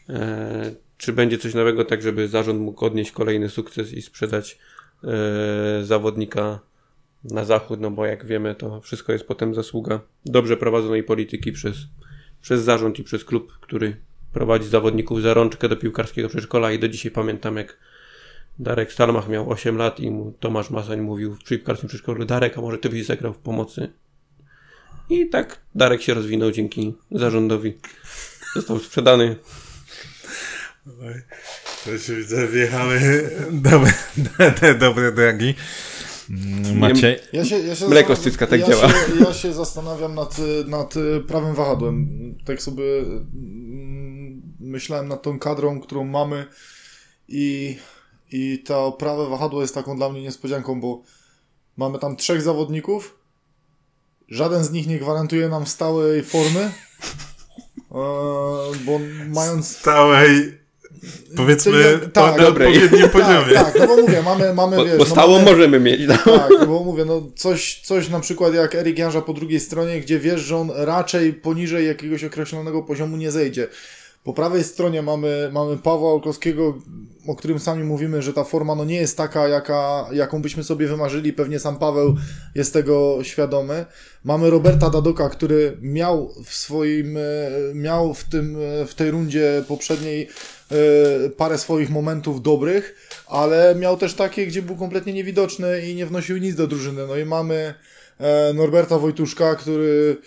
[0.09, 4.57] e, czy będzie coś nowego, tak żeby zarząd mógł odnieść kolejny sukces i sprzedać
[5.03, 6.59] e, zawodnika
[7.23, 11.77] na zachód, no bo jak wiemy, to wszystko jest potem zasługa dobrze prowadzonej polityki przez,
[12.41, 13.95] przez zarząd i przez klub, który
[14.33, 17.77] prowadzi zawodników za rączkę do piłkarskiego przedszkola i do dzisiaj pamiętam, jak
[18.59, 22.61] Darek Stalmach miał 8 lat i mu Tomasz Masań mówił w piłkarskim przedszkolu Darek, a
[22.61, 23.93] może ty byś zagrał w pomocy?
[25.09, 27.77] I tak Darek się rozwinął dzięki zarządowi.
[28.55, 29.35] Został sprzedany.
[31.85, 32.99] To się widzę, wjechały
[33.51, 33.93] dobre,
[34.39, 35.55] dobre, dobre drogi.
[36.75, 37.19] Maciej?
[37.33, 38.89] Ja się, ja się Mleko z cycka tak ja działa.
[38.89, 40.37] Się, ja się zastanawiam nad,
[40.67, 40.93] nad
[41.27, 42.07] prawym wahadłem.
[42.45, 46.45] Tak sobie mm, myślałem nad tą kadrą, którą mamy
[47.27, 47.77] i
[48.31, 51.01] i to prawe wahadło jest taką dla mnie niespodzianką, bo
[51.77, 53.19] mamy tam trzech zawodników.
[54.27, 56.71] Żaden z nich nie gwarantuje nam stałej formy.
[57.91, 57.95] E,
[58.85, 59.77] bo mając.
[59.77, 60.61] Stałej.
[61.37, 63.53] Powiedzmy, tak, na odpowiednim tak, poziomie.
[63.53, 66.01] Tak, no bo mówię, mamy, mamy bo, wiesz, bo stałą no mamy, możemy mieć.
[66.07, 66.37] No.
[66.37, 70.01] Tak, no bo mówię, no coś, coś na przykład jak Erik Janża po drugiej stronie,
[70.01, 73.67] gdzie wiesz, że on raczej poniżej jakiegoś określonego poziomu nie zejdzie.
[74.23, 76.77] Po prawej stronie mamy, mamy Pawła Olkowskiego,
[77.27, 80.87] o którym sami mówimy, że ta forma no nie jest taka, jaka, jaką byśmy sobie
[80.87, 81.33] wymarzyli.
[81.33, 82.15] Pewnie sam Paweł
[82.55, 83.85] jest tego świadomy.
[84.23, 87.21] Mamy Roberta Dadoka, który miał w swoim, e,
[87.73, 90.29] miał w tym, e, w tej rundzie poprzedniej
[90.71, 92.95] e, parę swoich momentów dobrych,
[93.27, 97.07] ale miał też takie, gdzie był kompletnie niewidoczny i nie wnosił nic do drużyny.
[97.07, 97.73] No i mamy
[98.53, 100.17] Norberta Wojtuszka, który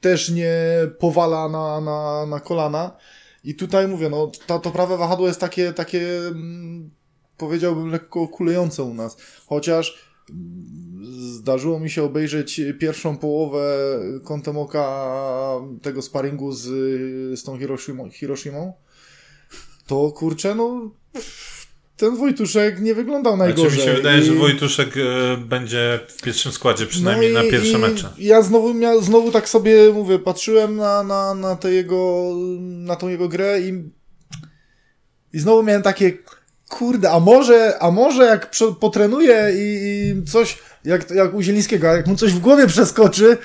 [0.00, 0.54] też nie
[0.98, 2.96] powala na, na, na kolana.
[3.44, 6.90] I tutaj mówię, no to, to prawe wahadło jest takie, takie mm,
[7.36, 9.16] powiedziałbym lekko kulejące u nas.
[9.46, 10.10] Chociaż
[11.20, 13.76] zdarzyło mi się obejrzeć pierwszą połowę
[14.24, 15.10] kątem oka
[15.82, 16.62] tego sparingu z,
[17.38, 18.72] z tą Hiroshimą, Hiroshimą.
[19.86, 20.90] To kurczę, no
[22.00, 23.70] ten Wojtuszek nie wyglądał najgorzej.
[23.70, 24.24] Znaczy mi się wydaje, I...
[24.24, 28.08] że Wojtuszek e, będzie w pierwszym składzie, przynajmniej no i, na pierwsze mecze.
[28.18, 32.30] Ja znowu, znowu tak sobie mówię, patrzyłem na, na, na, te jego,
[32.60, 33.90] na tą jego grę i,
[35.32, 36.12] i znowu miałem takie
[36.68, 39.78] kurde, a może, a może jak potrenuje i,
[40.20, 43.38] i coś, jak, jak u Zielińskiego, jak mu coś w głowie przeskoczy,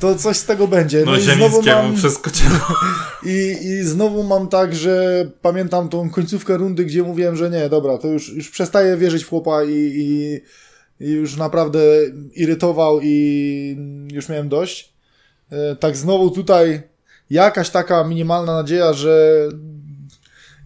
[0.00, 1.04] to coś z tego będzie.
[1.04, 2.58] No, no i znowu mam przeskoczyło.
[3.26, 7.98] I, I znowu mam tak, że pamiętam tą końcówkę rundy, gdzie mówiłem, że nie, dobra,
[7.98, 10.40] to już, już przestaję wierzyć w chłopa i, i,
[11.04, 11.80] i już naprawdę
[12.34, 13.76] irytował i
[14.12, 14.92] już miałem dość.
[15.50, 16.82] E, tak znowu tutaj
[17.30, 19.48] jakaś taka minimalna nadzieja, że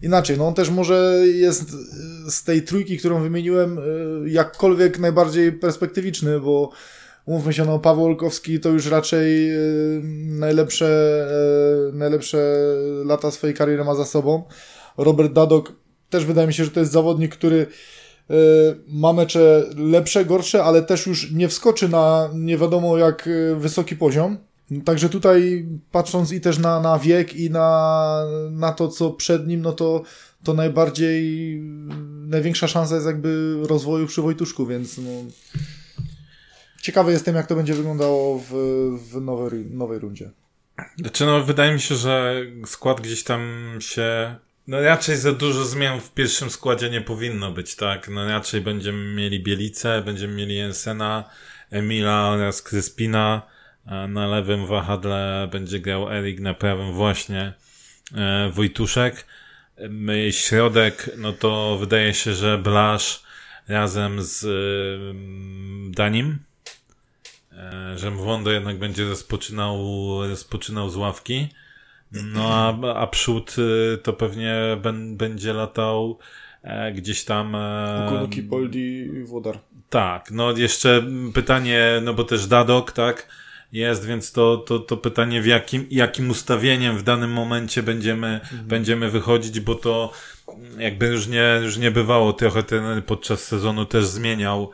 [0.01, 1.71] inaczej, no on też może jest
[2.29, 3.81] z tej trójki, którą wymieniłem, e,
[4.29, 6.71] jakkolwiek najbardziej perspektywiczny, bo
[7.27, 9.59] Mówmy się, no Paweł Olkowski to już raczej e,
[10.25, 10.87] najlepsze,
[11.91, 12.55] e, najlepsze
[13.05, 14.43] lata swojej kariery ma za sobą.
[14.97, 15.73] Robert Dadok
[16.09, 17.67] też wydaje mi się, że to jest zawodnik, który
[18.29, 18.35] e,
[18.87, 24.37] ma mecze lepsze, gorsze, ale też już nie wskoczy na nie wiadomo jak wysoki poziom.
[24.85, 28.21] Także tutaj patrząc i też na, na wiek i na,
[28.51, 30.01] na to, co przed nim, no to,
[30.43, 31.59] to najbardziej,
[32.27, 35.11] największa szansa jest jakby rozwoju przy Wojtuszku, więc no,
[36.85, 38.53] ciekawy jestem, jak to będzie wyglądało w,
[39.11, 40.31] w nowej, nowej rundzie.
[40.97, 43.41] Znaczy, no, wydaje mi się, że skład gdzieś tam
[43.79, 44.35] się.
[44.67, 48.09] No raczej za dużo zmian w pierwszym składzie nie powinno być, tak?
[48.09, 51.29] No raczej będziemy mieli Bielicę, będziemy mieli Jensena,
[51.71, 53.41] Emila oraz Kryspina.
[54.07, 57.53] Na lewym wahadle będzie grał Erik, na prawym właśnie
[58.15, 59.25] e, Wojtuszek.
[60.31, 63.23] Środek, no to wydaje się, że Blasz
[63.67, 64.49] razem z e,
[65.91, 66.39] Danim
[67.95, 69.77] że Mwondo jednak będzie rozpoczynał,
[70.29, 71.47] rozpoczynał z ławki.
[72.11, 76.19] No a, a przód y, to pewnie ben, będzie latał
[76.63, 77.55] e, gdzieś tam.
[77.55, 79.59] E, Kunuki, Poldi i Wodar.
[79.89, 81.03] Tak, no jeszcze
[81.33, 83.27] pytanie, no bo też Dadok, tak?
[83.71, 88.65] Jest, więc to, to, to pytanie, w jakim, jakim ustawieniem w danym momencie będziemy, mhm.
[88.65, 90.11] będziemy wychodzić, bo to
[90.77, 92.33] jakby już nie, już nie bywało.
[92.33, 94.71] Trochę ten podczas sezonu też zmieniał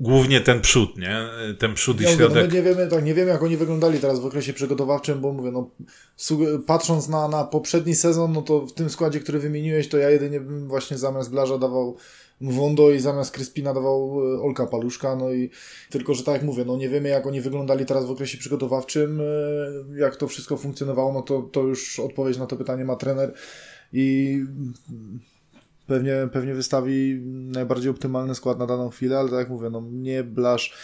[0.00, 1.24] Głównie ten przód, nie?
[1.58, 2.44] Ten przód ja i środek.
[2.44, 5.32] Mówię, no nie wiemy, tak, nie wiemy, jak oni wyglądali teraz w okresie przygotowawczym, bo
[5.32, 5.70] mówię, no,
[6.66, 10.40] patrząc na, na poprzedni sezon, no to w tym składzie, który wymieniłeś, to ja jedynie
[10.40, 11.96] bym właśnie zamiast Blaża dawał
[12.40, 15.50] Wondo i zamiast Kryspina dawał e, Olka Paluszka, no i
[15.90, 19.20] tylko, że tak jak mówię, no nie wiemy, jak oni wyglądali teraz w okresie przygotowawczym,
[19.20, 23.34] e, jak to wszystko funkcjonowało, no to, to już odpowiedź na to pytanie ma trener
[23.92, 24.38] i
[25.86, 30.24] pewnie, pewnie wystawi najbardziej optymalny skład na daną chwilę, ale tak jak mówię, no nie
[30.24, 30.74] Blasz,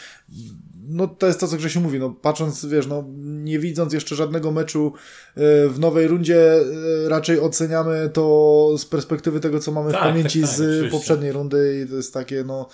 [0.89, 4.53] no to jest to, co Grzesiu mówi, no patrząc, wiesz, no nie widząc jeszcze żadnego
[4.53, 4.93] meczu
[5.35, 10.05] e, w nowej rundzie, e, raczej oceniamy to z perspektywy tego, co mamy tak, w
[10.05, 10.91] pamięci tak, tak, z oczywiście.
[10.91, 12.69] poprzedniej rundy i to jest takie, no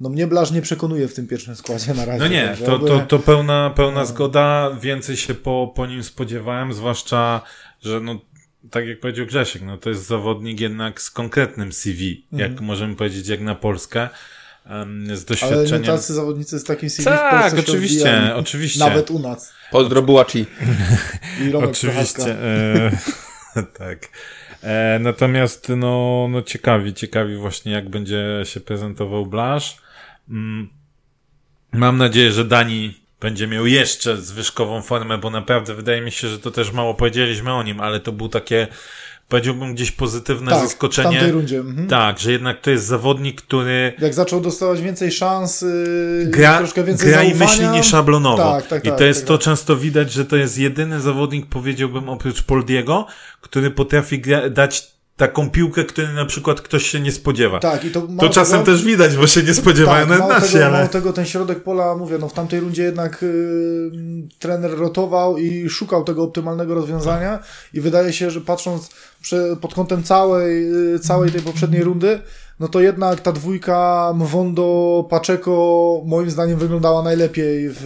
[0.00, 2.18] no mnie Blaż nie przekonuje w tym pierwszym składzie na razie.
[2.18, 4.06] No nie, to, to, to pełna, pełna no.
[4.06, 7.40] zgoda, więcej się po, po nim spodziewałem, zwłaszcza,
[7.82, 8.20] że no
[8.70, 12.50] tak jak powiedział Grzesiek, no to jest zawodnik jednak z konkretnym CV, mhm.
[12.50, 14.08] jak możemy powiedzieć, jak na Polskę.
[15.14, 15.68] z doświadczeniem.
[15.68, 18.80] Ale nie tacy zawodnicy z takim CV Tak, oczywiście, oczywiście.
[18.80, 19.52] Nawet u nas.
[19.70, 20.46] Pozdro Bułaci.
[21.54, 22.32] oczywiście.
[22.32, 22.90] E,
[23.78, 24.08] tak.
[24.62, 29.78] E, natomiast no, no ciekawi, ciekawi właśnie jak będzie się prezentował Blasz.
[30.30, 30.68] Mm,
[31.72, 36.38] mam nadzieję, że Dani będzie miał jeszcze zwyżkową formę, bo naprawdę wydaje mi się, że
[36.38, 38.66] to też mało powiedzieliśmy o nim, ale to był takie,
[39.28, 41.20] powiedziałbym gdzieś pozytywne tak, zaskoczenie.
[41.20, 41.58] W rundzie.
[41.58, 41.88] Mhm.
[41.88, 43.92] Tak, że jednak to jest zawodnik, który...
[43.98, 48.36] Jak zaczął dostawać więcej szans, yy, gra, troszkę więcej gra i myśli nieszablonowo.
[48.36, 49.44] Tak, tak, I tak, to jest tak, to tak.
[49.44, 53.06] często widać, że to jest jedyny zawodnik, powiedziałbym, oprócz Poldiego,
[53.40, 57.58] który potrafi dać taką piłkę, której na przykład ktoś się nie spodziewa.
[57.58, 60.66] Tak, i to, to czasem też widać, bo się nie spodziewają tak, nawet nasi, tego,
[60.66, 60.78] ale...
[60.78, 63.90] Mało tego, ten środek pola, mówię, no w tamtej rundzie jednak y,
[64.38, 67.38] trener rotował i szukał tego optymalnego rozwiązania
[67.74, 68.90] i wydaje się, że patrząc
[69.22, 72.20] prze, pod kątem całej, y, całej tej poprzedniej rundy,
[72.60, 77.82] no to jednak ta dwójka Mwondo, Paczeko moim zdaniem wyglądała najlepiej w,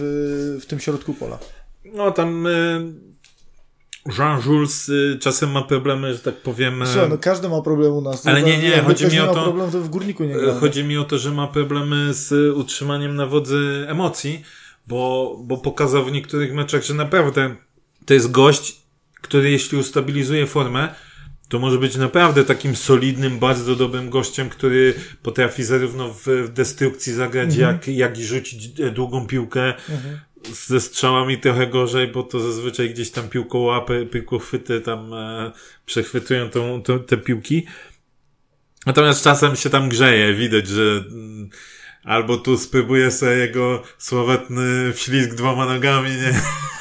[0.61, 1.39] w tym środku pola.
[1.93, 2.47] No tam...
[2.47, 3.12] Y
[4.17, 6.83] Jean Jules y, czasem ma problemy, że tak powiem.
[6.93, 8.27] Co, no każdy ma problem u nas.
[8.27, 9.43] Ale nie, nie, chodzi mi o to.
[9.43, 10.59] Problem, to w górniku nie gramy.
[10.59, 14.43] Chodzi mi o to, że ma problemy z utrzymaniem na wodzy emocji,
[14.87, 17.55] bo, bo pokazał w niektórych meczach, że naprawdę
[18.05, 18.81] to jest gość,
[19.21, 20.95] który jeśli ustabilizuje formę,
[21.49, 24.93] to może być naprawdę takim solidnym, bardzo dobrym gościem, który
[25.23, 27.75] potrafi zarówno w, w destrukcji zagrać, mhm.
[27.75, 29.65] jak, jak i rzucić e, długą piłkę.
[29.65, 30.19] Mhm.
[30.51, 35.51] Ze strzałami trochę gorzej, bo to zazwyczaj gdzieś tam piłkołapy, piłkochwyty tam e,
[35.85, 37.65] przechwytują tą, tą, te piłki.
[38.85, 41.49] Natomiast czasem się tam grzeje, widać, że mm,
[42.05, 46.33] albo tu spróbuje sobie jego słowetny wślizg dwoma nogami, nie?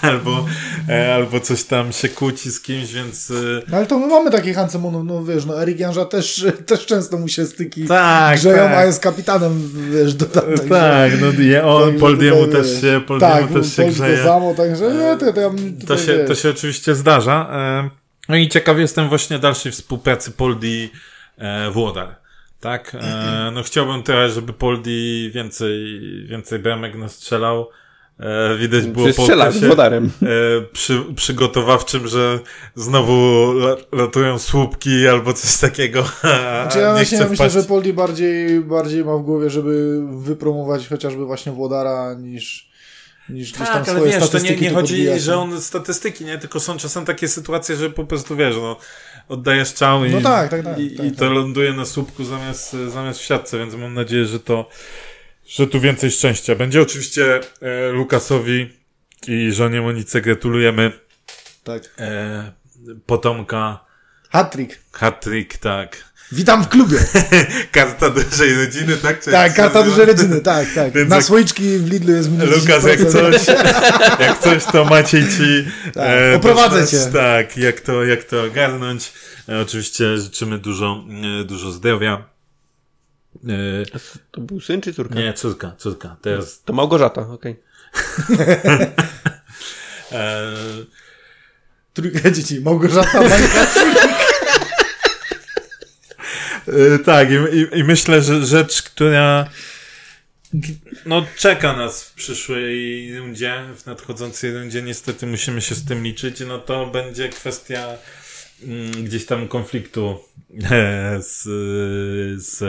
[0.10, 0.46] albo,
[0.88, 3.30] e, albo coś tam się kłóci z kimś, więc...
[3.30, 3.34] E...
[3.68, 7.18] No, ale to my mamy takich Hansemonów, no wiesz, no Erik Janża też, też często
[7.18, 8.76] mu się styki tak, grzeją, tak.
[8.76, 10.68] a jest kapitanem, wiesz, dodatek.
[10.68, 14.24] Tak, no je, on, Poldiemu też się, Poldiemu tak, też się grzeje.
[14.24, 15.50] samo, także no, to, to, ja
[15.86, 17.48] to, się, to się oczywiście zdarza.
[17.52, 17.90] E,
[18.28, 20.90] no i ciekaw jestem właśnie dalszej współpracy Poldi
[21.38, 22.21] e, Włodar.
[22.62, 27.68] Tak, e, no chciałbym teraz, żeby Poldi więcej, więcej bramek nastrzelał.
[28.20, 30.10] E, widać było po okresie, wodarem.
[30.22, 30.26] E,
[30.72, 32.38] przy, przygotowawczym, że
[32.74, 33.52] znowu
[33.92, 36.02] latują słupki albo coś takiego.
[36.62, 41.26] Znaczy ja właśnie ja myślę, że Poldi bardziej, bardziej ma w głowie, żeby wypromować chociażby
[41.26, 42.72] właśnie Włodara niż
[43.28, 46.76] niż tak, tam ale wiesz, to nie, nie chodzi, że on statystyki, nie, tylko są
[46.76, 48.76] czasem takie sytuacje, że po prostu wiesz, no
[49.28, 51.32] oddajesz czał i, no tak, tak, tak, i, tak, i to tak.
[51.32, 54.68] ląduje na słupku zamiast, zamiast w siatce, więc mam nadzieję, że to
[55.46, 56.82] że tu więcej szczęścia będzie.
[56.82, 58.68] Oczywiście e, Lukasowi
[59.28, 60.92] i żonie Monice gratulujemy
[61.64, 61.82] tak.
[61.98, 62.52] E,
[63.06, 63.84] potomka
[64.30, 64.78] Hattrick.
[64.92, 66.11] Hattrick, tak.
[66.32, 66.98] Witam w klubie.
[67.72, 69.20] karta dużej rodziny, tak?
[69.20, 70.92] Czy tak, karta dużej rodziny, tak, tak.
[70.92, 71.24] Więc Na jak...
[71.24, 73.46] słoiczki w Lidlu jest minus Lukas, jak coś,
[74.26, 75.64] jak coś, to Maciej ci
[75.94, 76.98] tak, e, oprowadzę cię.
[77.12, 79.12] Tak, jak to, jak to ogarnąć.
[79.48, 81.04] E, oczywiście życzymy dużo,
[81.40, 82.24] e, dużo zdrowia.
[83.48, 85.14] E, to był syn czy córka?
[85.14, 86.16] Nie, córka, córka.
[86.22, 86.62] Teraz...
[86.62, 87.56] To Małgorzata, okej.
[88.34, 88.92] Okay.
[90.12, 90.52] e...
[91.94, 94.31] Trójka dzieci, Małgorzata, E,
[97.04, 99.48] tak, i, i, i, myślę, że rzecz, która
[101.06, 106.40] no, czeka nas w przyszłej rundzie, w nadchodzącej rundzie, niestety musimy się z tym liczyć,
[106.40, 107.88] no to będzie kwestia
[108.62, 110.18] mm, gdzieś tam konfliktu
[110.70, 111.42] e, z,
[112.42, 112.62] z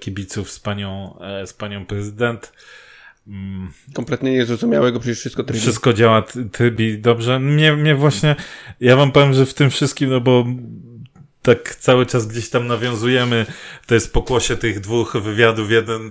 [0.00, 2.52] kibiców z panią, e, z panią prezydent.
[3.26, 3.72] Mm.
[3.94, 5.60] Kompletnie niezrozumiałego, przecież wszystko trybi.
[5.60, 7.40] Wszystko działa trybi dobrze.
[7.40, 8.36] Mnie, mnie właśnie,
[8.80, 10.46] ja wam powiem, że w tym wszystkim, no bo
[11.42, 13.46] tak cały czas gdzieś tam nawiązujemy,
[13.86, 16.10] to jest pokłosie tych dwóch wywiadów, jeden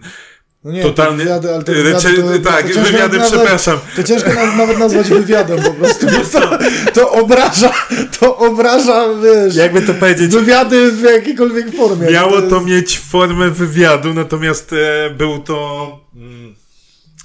[0.63, 1.23] no nie, totalnie.
[1.23, 3.80] Wywiady, ale to wywiady, to, tak, to wywiady, nazwać, przepraszam.
[3.95, 6.57] To ciężko nawet nazwać wywiadem po prostu, to,
[7.01, 7.73] to obraża,
[8.19, 12.11] to obraża, wiesz, jakby to powiedzieć, wywiady w jakiejkolwiek formie.
[12.11, 12.49] Miało to, jest...
[12.49, 16.55] to mieć formę wywiadu, natomiast e, był to mm,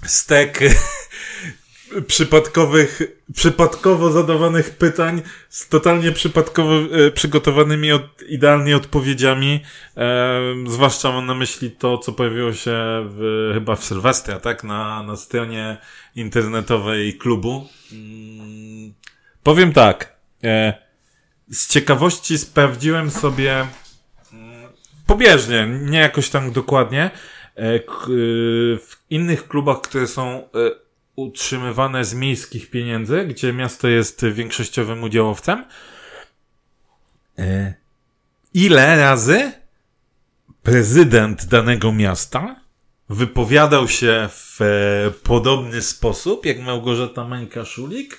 [0.06, 0.60] stek
[2.02, 3.02] przypadkowych,
[3.34, 9.60] przypadkowo zadawanych pytań z totalnie przypadkowo e, przygotowanymi od, idealnie odpowiedziami.
[9.96, 12.72] E, zwłaszcza mam na myśli to, co pojawiło się
[13.08, 14.64] w, chyba w Sylwestra, tak?
[14.64, 15.76] Na, na stronie
[16.16, 17.68] internetowej klubu.
[17.92, 18.94] Mm,
[19.42, 20.16] powiem tak.
[20.44, 20.74] E,
[21.50, 23.66] z ciekawości sprawdziłem sobie
[24.32, 24.68] mm,
[25.06, 27.10] pobieżnie, nie jakoś tam dokładnie,
[27.54, 27.92] e, k,
[28.78, 30.83] w innych klubach, które są e,
[31.16, 35.64] utrzymywane z miejskich pieniędzy, gdzie miasto jest większościowym udziałowcem.
[37.38, 37.74] E,
[38.54, 39.52] ile razy
[40.62, 42.56] prezydent danego miasta
[43.08, 48.16] wypowiadał się w e, podobny sposób jak Małgorzata Mańka-Szulik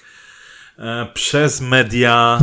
[0.78, 2.40] e, przez media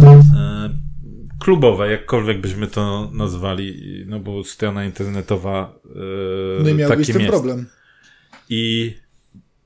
[1.40, 5.74] klubowe, jakkolwiek byśmy to nazwali, no bo strona internetowa
[6.62, 7.66] no i miałbyś ten problem.
[8.48, 8.94] I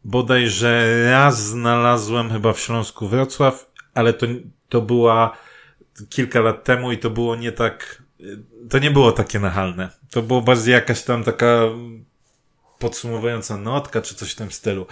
[0.06, 4.26] bodajże raz znalazłem chyba w Śląsku Wrocław, ale to,
[4.68, 5.36] to była
[6.08, 8.02] kilka lat temu i to było nie tak,
[8.70, 9.90] to nie było takie nachalne.
[10.10, 11.60] To było bardziej jakaś tam taka
[12.78, 14.86] podsumowująca notka, czy coś w tym stylu.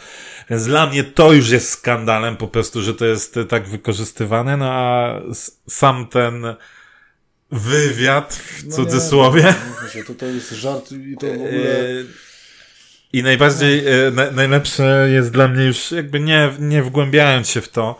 [0.50, 4.72] Więc dla mnie to już jest skandalem po prostu, że to jest tak wykorzystywane, no
[4.72, 5.14] a
[5.68, 6.44] sam ten
[7.50, 9.54] wywiad w no cudzysłowie.
[9.94, 12.04] Nie, to, to jest żart i to w ogóle...
[13.14, 17.60] E, i najbardziej, e, na, najlepsze jest dla mnie już jakby nie, nie wgłębiając się
[17.60, 17.98] w to,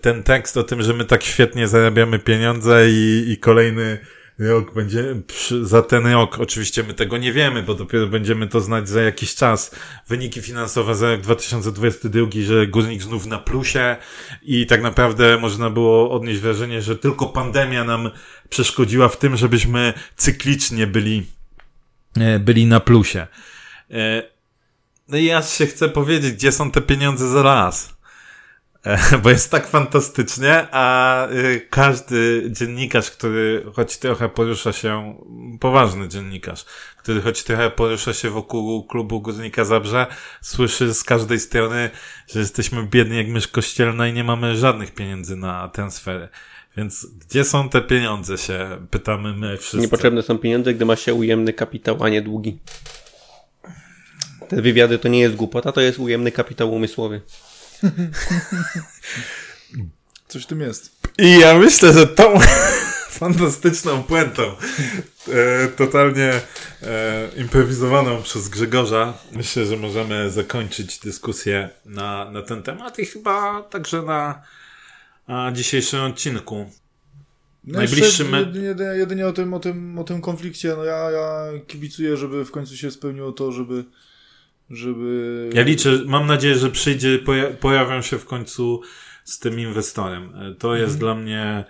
[0.00, 3.98] ten tekst o tym, że my tak świetnie zarabiamy pieniądze i, i kolejny
[4.38, 8.60] rok będzie, przy, za ten rok, oczywiście my tego nie wiemy, bo dopiero będziemy to
[8.60, 9.74] znać za jakiś czas.
[10.08, 13.96] Wyniki finansowe za rok 2022, że górnik znów na plusie
[14.42, 18.10] i tak naprawdę można było odnieść wrażenie, że tylko pandemia nam
[18.48, 21.26] przeszkodziła w tym, żebyśmy cyklicznie byli,
[22.16, 23.26] e, byli na plusie.
[25.10, 27.94] No i ja się chcę powiedzieć, gdzie są te pieniądze za raz.
[28.84, 35.14] e, bo jest tak fantastycznie, a y, każdy dziennikarz, który choć trochę porusza się,
[35.60, 36.64] poważny dziennikarz,
[36.98, 40.06] który choć trochę porusza się wokół klubu Górnika Zabrze,
[40.40, 41.90] słyszy z każdej strony,
[42.28, 46.28] że jesteśmy biedni jak mysz kościelna i nie mamy żadnych pieniędzy na tę sferę.
[46.76, 49.78] Więc gdzie są te pieniądze, się pytamy my wszyscy.
[49.78, 52.58] Niepotrzebne są pieniądze, gdy ma się ujemny kapitał, a nie długi.
[54.50, 57.20] Te wywiady to nie jest głupota, to jest ujemny kapitał umysłowy.
[60.28, 60.90] Coś w tym jest.
[61.18, 62.38] I ja myślę, że tą
[63.20, 66.32] fantastyczną puentą, e, totalnie
[66.82, 73.62] e, improwizowaną przez Grzegorza, myślę, że możemy zakończyć dyskusję na, na ten temat i chyba
[73.62, 74.42] także na,
[75.28, 76.70] na dzisiejszym odcinku.
[77.64, 81.10] No Najbliższy jeszcze me- jedynie, jedynie o tym, o tym, o tym konflikcie, no ja,
[81.10, 83.84] ja kibicuję, żeby w końcu się spełniło to, żeby
[84.70, 85.50] żeby...
[85.54, 88.80] Ja liczę, mam nadzieję, że przyjdzie, poja- pojawią się w końcu
[89.24, 90.32] z tym inwestorem.
[90.34, 91.64] E, To jest dla mnie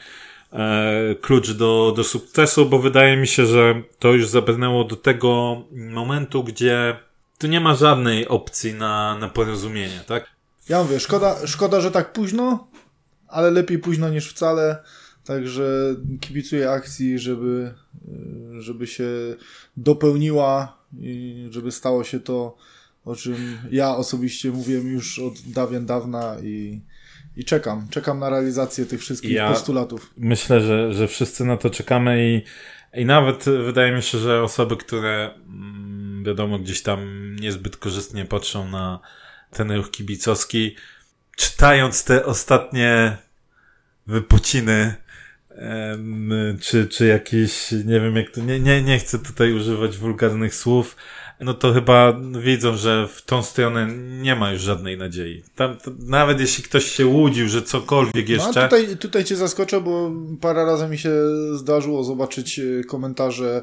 [0.52, 5.62] e, klucz do, do sukcesu, bo wydaje mi się, że to już zabrnęło do tego
[5.72, 6.96] momentu, gdzie
[7.38, 10.26] tu nie ma żadnej opcji na, na porozumienie, tak?
[10.68, 12.68] Ja mówię, szkoda, szkoda, że tak późno,
[13.28, 14.76] ale lepiej późno niż wcale.
[15.24, 17.74] Także kibicuję akcji, żeby,
[18.58, 19.08] y, żeby się
[19.76, 22.56] dopełniła i żeby stało się to,
[23.04, 26.80] o czym ja osobiście mówiłem już od dawien dawna i,
[27.36, 27.88] i czekam.
[27.90, 30.10] Czekam na realizację tych wszystkich Ja- postulatów.
[30.16, 32.42] Myślę, że, że wszyscy na to czekamy i,
[33.00, 37.00] i nawet wydaje mi się, że osoby, które mm, wiadomo gdzieś tam
[37.36, 39.00] niezbyt korzystnie patrzą na
[39.50, 40.76] ten ruch kibicowski,
[41.36, 43.16] czytając te ostatnie
[44.06, 44.94] wypociny
[46.60, 50.96] czy, czy jakieś, nie wiem jak to, nie, nie, nie chcę tutaj używać wulgarnych słów,
[51.40, 53.88] no to chyba widzą, że w tą stronę
[54.22, 55.42] nie ma już żadnej nadziei.
[55.54, 58.64] Tam, to, nawet jeśli ktoś się łudził, że cokolwiek No, jeszcze...
[58.64, 60.10] a tutaj, tutaj cię zaskoczę, bo
[60.40, 61.12] parę razy mi się
[61.54, 63.62] zdarzyło zobaczyć e, komentarze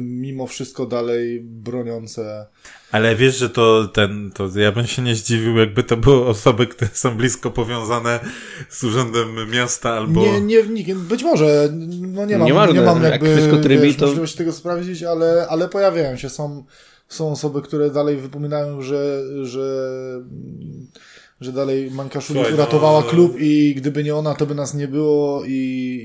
[0.00, 2.46] mimo wszystko dalej broniące.
[2.92, 6.66] Ale wiesz, że to ten, to ja bym się nie zdziwił, jakby to były osoby,
[6.66, 8.20] które są blisko powiązane
[8.68, 10.20] z urzędem miasta albo...
[10.20, 11.00] Nie, nie wnikiem.
[11.00, 11.68] Być może,
[12.00, 15.02] no nie mam, Nieważne, nie mam jak jakby wszystko trybi, wiesz, to- możliwości tego sprawdzić,
[15.02, 16.28] ale, ale pojawiają się.
[16.28, 16.64] Są,
[17.08, 19.90] są osoby, które dalej wypominają, że, że,
[21.40, 23.06] że dalej Manka Szulik Słuchaj, no, uratowała no.
[23.06, 25.50] klub i gdyby nie ona, to by nas nie było i,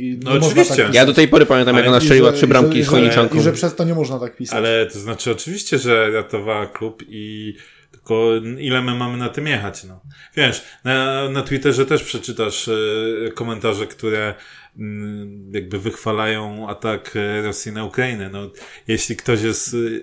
[0.02, 0.76] i No nie można oczywiście.
[0.76, 0.96] tak pisać.
[0.96, 3.38] Ja do tej pory pamiętam, jak ona strzeliła trzy bramki że- z Chojniczanką.
[3.38, 4.58] I że przez to nie można tak pisać.
[4.58, 7.56] Ale to znaczy oczywiście, że ratowała klub i
[7.92, 10.02] tylko ile my mamy na tym jechać, no.
[10.36, 14.34] Wiesz, na, na Twitterze też przeczytasz e, komentarze, które
[14.80, 18.30] mm, jakby wychwalają atak e, Rosji na Ukrainę.
[18.30, 18.50] No,
[18.88, 20.02] jeśli ktoś jest mm,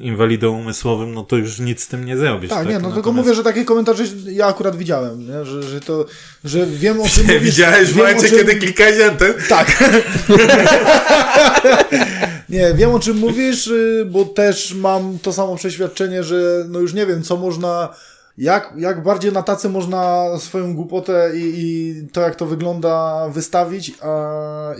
[0.00, 2.50] inwalidą umysłowym, no to już nic z tym nie zrobisz.
[2.50, 5.44] Tak, nie, no tylko Natomiast- mówię, że takie komentarze ja akurat widziałem, nie?
[5.44, 6.06] Że, że to,
[6.44, 7.42] że wiem o czym mówisz.
[7.42, 9.34] Widziałeś w momencie, czym- kiedy klikałeś enter?
[9.48, 9.84] Tak.
[12.48, 16.94] nie, wiem o czym mówisz, y, bo też mam to samo przeświadczenie, że no już
[16.94, 17.88] nie wiem, co można,
[18.38, 23.92] jak, jak bardziej na tacy można swoją głupotę i, i to, jak to wygląda, wystawić,
[24.02, 24.30] a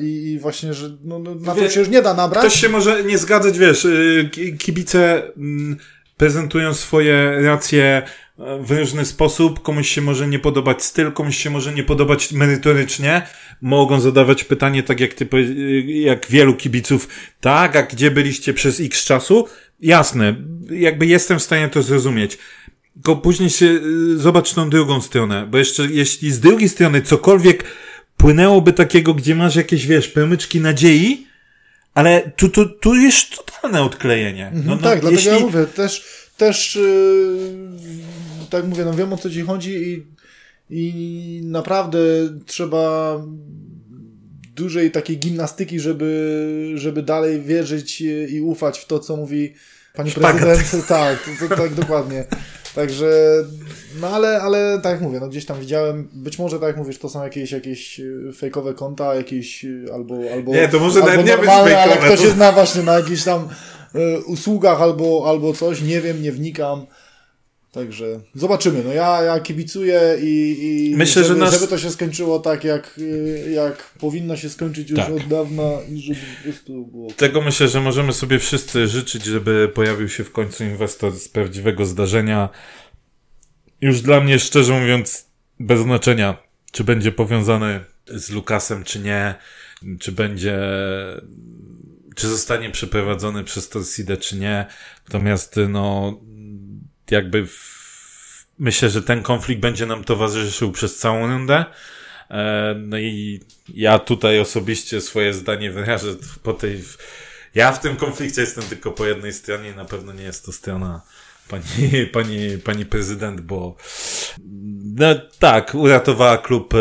[0.01, 2.45] i, i właśnie, że no, no, na to Wie- się już nie da nabrać.
[2.45, 5.77] Ktoś się może nie zgadzać, wiesz, y, ki- kibice mm,
[6.17, 8.03] prezentują swoje racje
[8.39, 12.33] e, w różny sposób, komuś się może nie podobać styl, komuś się może nie podobać
[12.33, 13.23] merytorycznie,
[13.63, 17.09] mogą zadawać pytanie tak jak ty, y, jak wielu kibiców,
[17.41, 19.49] tak, a gdzie byliście przez x czasu?
[19.81, 20.35] Jasne,
[20.71, 22.39] jakby jestem w stanie to zrozumieć.
[22.95, 27.65] Tylko później się y, zobacz tą drugą stronę, bo jeszcze jeśli z drugiej strony cokolwiek
[28.17, 31.27] płynęłoby takiego, gdzie masz jakieś, wiesz, promyczki nadziei,
[31.95, 34.53] ale tu, tu, tu jest totalne odklejenie.
[34.55, 35.31] No, no, tak, dlatego jeśli...
[35.31, 36.05] ja mówię, też,
[36.37, 40.07] też yy, tak mówię, no wiem o co ci chodzi i,
[40.71, 41.99] i naprawdę
[42.47, 43.17] trzeba
[44.55, 49.55] dużej takiej gimnastyki, żeby, żeby dalej wierzyć i ufać w to, co mówi
[49.95, 50.43] pani Szpagat.
[50.43, 50.87] prezydent.
[50.89, 51.19] Tak,
[51.49, 52.25] to, tak dokładnie.
[52.75, 53.07] Także,
[54.01, 56.99] no ale, ale tak jak mówię, no gdzieś tam widziałem, być może tak jak mówisz,
[56.99, 61.11] to są jakieś, jakieś y, fejkowe konta, jakieś y, albo, albo, Nie, to może albo
[61.11, 63.49] nawet nie być normalne, ale fejkowe, ktoś to- jest na właśnie na jakichś tam
[63.95, 66.87] y, usługach albo, albo coś, nie wiem, nie wnikam.
[67.73, 68.83] Także zobaczymy.
[68.85, 70.57] No ja, ja kibicuję i,
[70.91, 73.01] i Myślę, żeby, że nas- żeby to się skończyło tak, jak,
[73.55, 75.11] jak powinno się skończyć już Tak.
[75.11, 77.11] od dawna i żeby po prostu było.
[77.11, 81.87] Tego myślę, że możemy sobie wszyscy życzyć, żeby pojawił się w końcu inwestor z prawdziwego
[81.87, 82.49] zdarzenia.
[83.81, 85.27] Już dla mnie, szczerze mówiąc,
[85.61, 86.37] bez znaczenia,
[86.73, 89.35] czy będzie powiązany z Lukasem, czy nie,
[90.01, 90.59] czy będzie,
[92.17, 94.67] czy zostanie przeprowadzony przez Torsidę, czy nie.
[95.09, 96.21] Natomiast, no,
[97.11, 97.73] jakby w,
[98.59, 101.65] myślę, że ten konflikt będzie nam towarzyszył przez całą rundę.
[102.31, 103.41] E, no i
[103.75, 106.85] ja tutaj osobiście swoje zdanie wyrażę po tej.
[107.55, 110.53] Ja w tym konflikcie jestem tylko po jednej stronie i na pewno nie jest to
[110.53, 111.03] strona
[111.49, 113.77] pani, pani, pani prezydent, bo
[114.97, 115.07] no
[115.39, 116.75] tak, uratowała klub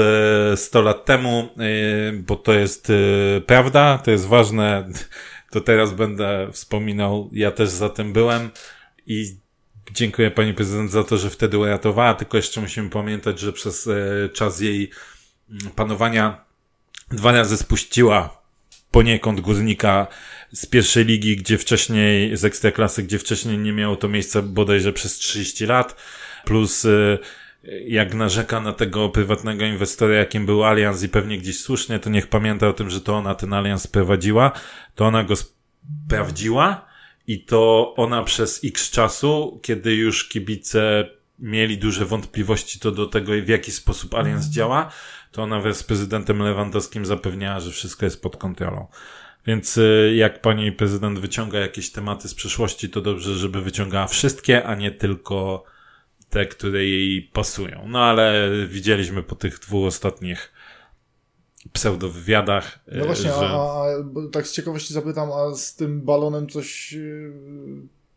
[0.55, 2.91] 100 e, lat temu, e, bo to jest
[3.45, 4.89] prawda, to jest ważne,
[5.51, 8.49] to teraz będę wspominał, ja też za tym byłem
[9.05, 9.40] i
[9.91, 13.89] dziękuję pani prezydent za to, że wtedy uratowała, tylko jeszcze musimy pamiętać, że przez
[14.33, 14.91] czas jej
[15.49, 16.45] mm, panowania
[17.11, 18.41] dwa razy spuściła
[18.91, 20.07] poniekąd górnika
[20.51, 25.17] z pierwszej ligi, gdzie wcześniej, z ekstraklasy, gdzie wcześniej nie miało to miejsca bodajże przez
[25.17, 25.95] 30 lat,
[26.45, 27.19] plus y,
[27.85, 32.27] jak narzeka na tego prywatnego inwestora, jakim był Allianz i pewnie gdzieś słusznie, to niech
[32.27, 34.51] pamięta o tym, że to ona ten Allianz prowadziła,
[34.95, 36.90] to ona go sprawdziła
[37.27, 41.09] i to ona przez x czasu, kiedy już kibice
[41.39, 44.91] mieli duże wątpliwości to do tego, w jaki sposób Allianz działa,
[45.31, 48.87] to ona wraz z prezydentem Lewandowskim zapewniała, że wszystko jest pod kontrolą.
[49.47, 54.63] Więc y, jak pani prezydent wyciąga jakieś tematy z przeszłości, to dobrze, żeby wyciągała wszystkie,
[54.63, 55.63] a nie tylko
[56.29, 57.85] te, które jej pasują.
[57.87, 60.53] No ale widzieliśmy po tych dwóch ostatnich
[61.73, 62.79] pseudowywiadach.
[62.91, 63.35] No właśnie, że...
[63.35, 63.85] a, a
[64.31, 67.31] tak z ciekawości zapytam, a z tym balonem coś y,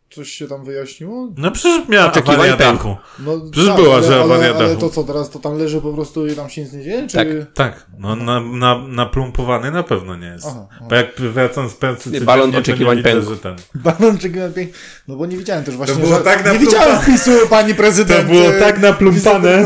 [0.09, 1.31] coś się tam wyjaśniło?
[1.37, 2.95] No przecież miała awaria dachu.
[3.19, 4.63] No, przecież tak, była, że awaria dachu.
[4.63, 7.07] Ale to co, teraz to tam leży po prostu i tam się nic nie dzieje?
[7.07, 7.17] Czy...
[7.17, 7.87] Tak, tak.
[7.97, 10.45] No na, na, naplumpowany na pewno nie jest.
[10.47, 10.85] Aha, aha.
[10.89, 12.11] Bo jak wracam z pracy...
[12.11, 13.35] Nie, balon oczekiwań pękł.
[13.35, 13.55] Ten...
[13.75, 14.73] Balon oczekiwań pękł.
[15.07, 16.23] No bo nie widziałem też właśnie, to było że...
[16.23, 18.27] tak Nie widziałem wpisu pani prezydent.
[18.27, 19.65] To było tak naplumpane.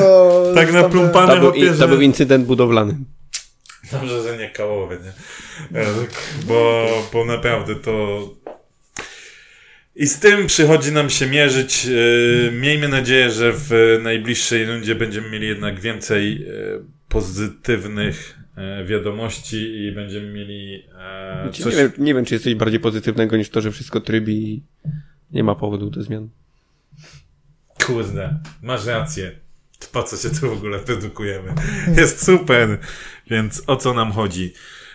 [0.56, 1.36] tak naplumpane.
[1.36, 2.98] To był, to był incydent budowlany.
[3.92, 5.80] Dobrze, że nie kałowy, nie?
[5.80, 5.86] E,
[6.48, 8.20] bo, bo naprawdę to
[10.00, 11.88] i z tym przychodzi nam się mierzyć.
[11.88, 16.50] E, miejmy nadzieję, że w najbliższej rundzie będziemy mieli jednak więcej e,
[17.10, 20.84] pozytywnych e, wiadomości i będziemy mieli.
[21.54, 21.76] Coś...
[21.76, 24.64] Nie, wiem, nie wiem, czy jesteś bardziej pozytywnego niż to, że wszystko trybi i
[25.32, 26.30] nie ma powodu do zmian.
[27.86, 29.32] Kurde, masz rację.
[29.88, 31.54] Po co się tu w ogóle produkujemy?
[31.98, 32.78] Jest super.
[33.28, 34.54] Więc o co nam chodzi?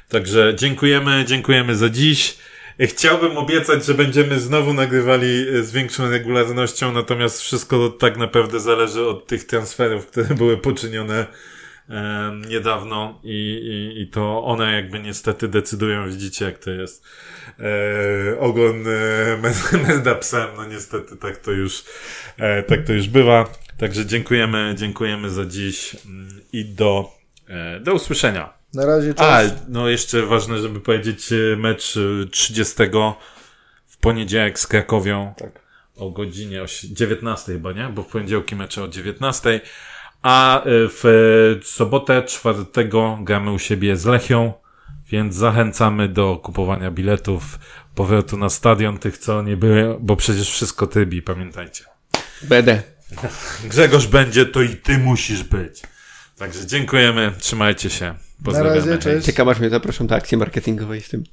[0.08, 2.38] Także dziękujemy, dziękujemy za dziś.
[2.80, 9.06] Chciałbym obiecać, że będziemy znowu nagrywali e, z większą regularnością, natomiast wszystko tak naprawdę zależy
[9.06, 11.26] od tych transferów, które były poczynione
[11.88, 17.04] e, niedawno i, i, i to one jakby niestety decydują, widzicie jak to jest.
[17.60, 21.84] E, ogon e, menda psem, no niestety tak to już,
[22.38, 23.63] e, tak to już bywa.
[23.78, 27.12] Także dziękujemy, dziękujemy za dziś mm, i do,
[27.48, 28.52] e, do usłyszenia.
[28.74, 29.50] Na razie czas.
[29.50, 31.98] A, no jeszcze ważne, żeby powiedzieć e, mecz
[32.30, 33.14] 30 e,
[33.86, 35.34] w poniedziałek z Krakowią.
[35.36, 35.64] Tak.
[35.96, 37.88] O godzinie 19 chyba, nie?
[37.88, 39.60] Bo w poniedziałki mecze o 19.
[40.22, 42.64] A w sobotę 4
[43.20, 44.52] gramy u siebie z Lechią,
[45.10, 47.58] więc zachęcamy do kupowania biletów,
[47.94, 51.84] powrotu na stadion tych, co nie były, bo przecież wszystko tybi, pamiętajcie.
[52.42, 52.93] Będę.
[53.70, 55.82] Grzegorz będzie, to i ty musisz być.
[56.38, 58.14] Także dziękujemy, trzymajcie się.
[58.44, 58.80] Pozdrawiamy.
[58.80, 59.26] Na razie, cześć.
[59.26, 61.24] Ciekawe, aż mnie zaproszą do akcji marketingowej z tym.